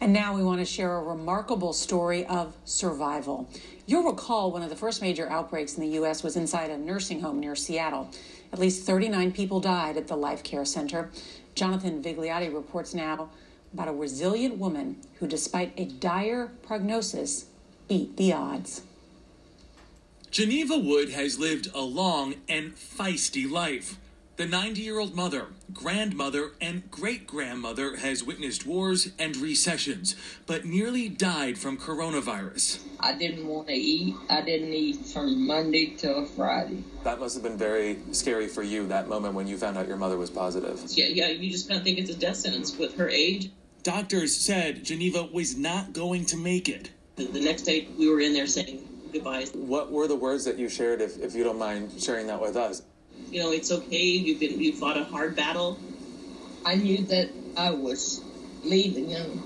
And 0.00 0.12
now 0.12 0.36
we 0.36 0.42
want 0.42 0.60
to 0.60 0.64
share 0.64 0.96
a 0.96 1.02
remarkable 1.02 1.72
story 1.72 2.26
of 2.26 2.54
survival. 2.64 3.48
You'll 3.86 4.10
recall 4.10 4.52
one 4.52 4.62
of 4.62 4.68
the 4.68 4.76
first 4.76 5.00
major 5.00 5.28
outbreaks 5.28 5.76
in 5.76 5.82
the 5.82 5.94
U.S. 5.96 6.22
was 6.22 6.36
inside 6.36 6.70
a 6.70 6.76
nursing 6.76 7.20
home 7.20 7.40
near 7.40 7.56
Seattle. 7.56 8.10
At 8.52 8.58
least 8.58 8.86
39 8.86 9.32
people 9.32 9.60
died 9.60 9.96
at 9.96 10.06
the 10.06 10.16
Life 10.16 10.42
Care 10.42 10.64
Center. 10.64 11.10
Jonathan 11.54 12.02
Vigliotti 12.02 12.52
reports 12.52 12.92
now 12.92 13.30
about 13.72 13.88
a 13.88 13.92
resilient 13.92 14.58
woman 14.58 14.96
who, 15.18 15.26
despite 15.26 15.72
a 15.76 15.86
dire 15.86 16.52
prognosis, 16.62 17.46
beat 17.88 18.16
the 18.16 18.32
odds. 18.32 18.82
Geneva 20.30 20.76
Wood 20.76 21.10
has 21.10 21.38
lived 21.38 21.70
a 21.74 21.80
long 21.80 22.34
and 22.48 22.74
feisty 22.76 23.50
life. 23.50 23.96
The 24.36 24.44
90 24.44 24.82
year 24.82 24.98
old 24.98 25.14
mother, 25.16 25.46
grandmother, 25.72 26.52
and 26.60 26.90
great 26.90 27.26
grandmother 27.26 27.96
has 27.96 28.22
witnessed 28.22 28.66
wars 28.66 29.10
and 29.18 29.34
recessions, 29.34 30.14
but 30.44 30.66
nearly 30.66 31.08
died 31.08 31.56
from 31.56 31.78
coronavirus. 31.78 32.80
I 33.00 33.14
didn't 33.14 33.46
want 33.46 33.68
to 33.68 33.72
eat. 33.72 34.14
I 34.28 34.42
didn't 34.42 34.74
eat 34.74 35.06
from 35.06 35.46
Monday 35.46 35.94
till 35.96 36.26
Friday. 36.26 36.84
That 37.02 37.18
must 37.18 37.34
have 37.34 37.42
been 37.42 37.56
very 37.56 37.98
scary 38.12 38.46
for 38.46 38.62
you, 38.62 38.86
that 38.88 39.08
moment 39.08 39.32
when 39.32 39.46
you 39.46 39.56
found 39.56 39.78
out 39.78 39.88
your 39.88 39.96
mother 39.96 40.18
was 40.18 40.28
positive. 40.28 40.82
Yeah, 40.90 41.06
yeah, 41.06 41.28
you 41.28 41.50
just 41.50 41.66
kind 41.66 41.78
of 41.78 41.84
think 41.84 41.96
it's 41.96 42.10
a 42.10 42.18
death 42.18 42.36
sentence 42.36 42.76
with 42.76 42.94
her 42.98 43.08
age. 43.08 43.50
Doctors 43.84 44.36
said 44.36 44.84
Geneva 44.84 45.30
was 45.32 45.56
not 45.56 45.94
going 45.94 46.26
to 46.26 46.36
make 46.36 46.68
it. 46.68 46.90
The, 47.14 47.24
the 47.24 47.40
next 47.40 47.62
day, 47.62 47.88
we 47.98 48.10
were 48.10 48.20
in 48.20 48.34
there 48.34 48.46
saying 48.46 48.86
goodbyes. 49.14 49.52
What 49.54 49.90
were 49.90 50.06
the 50.06 50.16
words 50.16 50.44
that 50.44 50.58
you 50.58 50.68
shared, 50.68 51.00
if, 51.00 51.16
if 51.18 51.34
you 51.34 51.42
don't 51.42 51.58
mind 51.58 51.92
sharing 51.98 52.26
that 52.26 52.38
with 52.38 52.56
us? 52.56 52.82
You 53.30 53.42
know, 53.42 53.52
it's 53.52 53.72
okay. 53.72 54.02
You've 54.02 54.40
been 54.40 54.60
you 54.60 54.72
fought 54.72 54.96
a 54.96 55.04
hard 55.04 55.36
battle. 55.36 55.78
I 56.64 56.76
knew 56.76 56.98
that 57.06 57.30
I 57.56 57.70
was 57.70 58.22
leaving 58.64 59.08
them, 59.08 59.42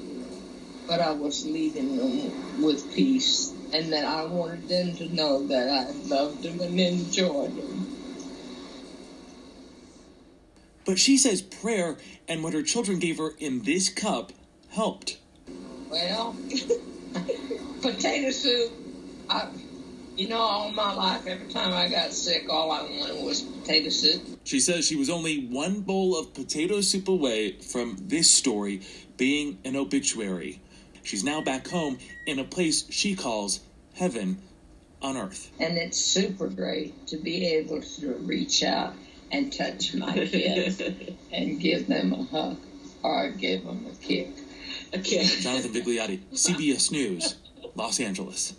but 0.86 1.00
I 1.00 1.12
was 1.12 1.44
leaving 1.46 1.96
them 1.96 2.62
with 2.62 2.94
peace, 2.94 3.52
and 3.72 3.92
that 3.92 4.04
I 4.04 4.24
wanted 4.24 4.68
them 4.68 4.96
to 4.96 5.14
know 5.14 5.46
that 5.46 5.68
I 5.68 5.90
loved 6.08 6.42
them 6.42 6.60
and 6.60 6.78
enjoyed 6.78 7.56
them. 7.56 7.96
But 10.84 10.98
she 10.98 11.18
says 11.18 11.42
prayer 11.42 11.98
and 12.26 12.42
what 12.42 12.52
her 12.52 12.62
children 12.62 12.98
gave 12.98 13.18
her 13.18 13.34
in 13.38 13.62
this 13.62 13.88
cup 13.88 14.32
helped. 14.70 15.18
Well, 15.88 16.36
potato 17.82 18.30
soup. 18.30 18.72
I, 19.28 19.48
you 20.20 20.28
know, 20.28 20.36
all 20.38 20.70
my 20.70 20.92
life, 20.92 21.26
every 21.26 21.48
time 21.48 21.72
I 21.72 21.88
got 21.88 22.12
sick, 22.12 22.46
all 22.50 22.70
I 22.70 22.82
wanted 22.82 23.24
was 23.24 23.40
potato 23.40 23.88
soup. 23.88 24.20
She 24.44 24.60
says 24.60 24.86
she 24.86 24.96
was 24.96 25.08
only 25.08 25.46
one 25.46 25.80
bowl 25.80 26.14
of 26.14 26.34
potato 26.34 26.82
soup 26.82 27.08
away 27.08 27.52
from 27.52 27.96
this 27.98 28.30
story 28.30 28.82
being 29.16 29.58
an 29.64 29.76
obituary. 29.76 30.60
She's 31.04 31.24
now 31.24 31.40
back 31.40 31.66
home 31.66 31.96
in 32.26 32.38
a 32.38 32.44
place 32.44 32.84
she 32.90 33.16
calls 33.16 33.60
heaven 33.94 34.42
on 35.00 35.16
earth. 35.16 35.50
And 35.58 35.78
it's 35.78 35.96
super 35.96 36.48
great 36.48 37.06
to 37.06 37.16
be 37.16 37.46
able 37.54 37.80
to 37.80 38.12
reach 38.16 38.62
out 38.62 38.92
and 39.32 39.50
touch 39.50 39.94
my 39.94 40.12
kids 40.12 40.82
and 41.32 41.58
give 41.58 41.86
them 41.86 42.12
a 42.12 42.24
hug 42.24 42.58
or 43.02 43.30
give 43.30 43.64
them 43.64 43.86
a 43.90 44.04
kick. 44.04 44.28
A 44.92 44.98
kick. 44.98 45.26
Jonathan 45.40 45.72
Vigliotti, 45.72 46.20
CBS 46.34 46.92
News, 46.92 47.36
Los 47.74 48.00
Angeles. 48.00 48.52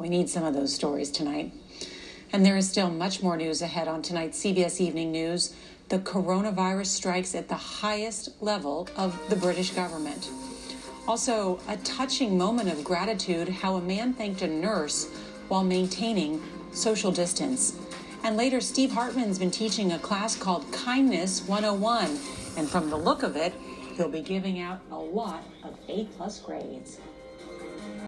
We 0.00 0.08
need 0.08 0.30
some 0.30 0.44
of 0.44 0.54
those 0.54 0.74
stories 0.74 1.10
tonight. 1.10 1.52
And 2.32 2.44
there 2.44 2.56
is 2.56 2.66
still 2.66 2.88
much 2.88 3.22
more 3.22 3.36
news 3.36 3.60
ahead 3.60 3.86
on 3.86 4.00
tonight's 4.00 4.42
CBS 4.42 4.80
Evening 4.80 5.12
News. 5.12 5.54
The 5.90 5.98
coronavirus 5.98 6.86
strikes 6.86 7.34
at 7.34 7.48
the 7.48 7.54
highest 7.54 8.30
level 8.40 8.88
of 8.96 9.20
the 9.28 9.36
British 9.36 9.72
government. 9.72 10.30
Also, 11.06 11.60
a 11.68 11.76
touching 11.78 12.38
moment 12.38 12.72
of 12.72 12.82
gratitude 12.82 13.50
how 13.50 13.74
a 13.74 13.82
man 13.82 14.14
thanked 14.14 14.40
a 14.40 14.46
nurse 14.46 15.06
while 15.48 15.64
maintaining 15.64 16.42
social 16.72 17.12
distance. 17.12 17.76
And 18.24 18.38
later, 18.38 18.62
Steve 18.62 18.92
Hartman's 18.92 19.38
been 19.38 19.50
teaching 19.50 19.92
a 19.92 19.98
class 19.98 20.34
called 20.34 20.64
Kindness 20.72 21.46
101. 21.46 22.18
And 22.56 22.70
from 22.70 22.88
the 22.88 22.96
look 22.96 23.22
of 23.22 23.36
it, 23.36 23.52
he'll 23.96 24.08
be 24.08 24.22
giving 24.22 24.60
out 24.60 24.80
a 24.90 24.96
lot 24.96 25.44
of 25.62 25.76
A 25.88 26.06
plus 26.16 26.40
grades. 26.40 27.00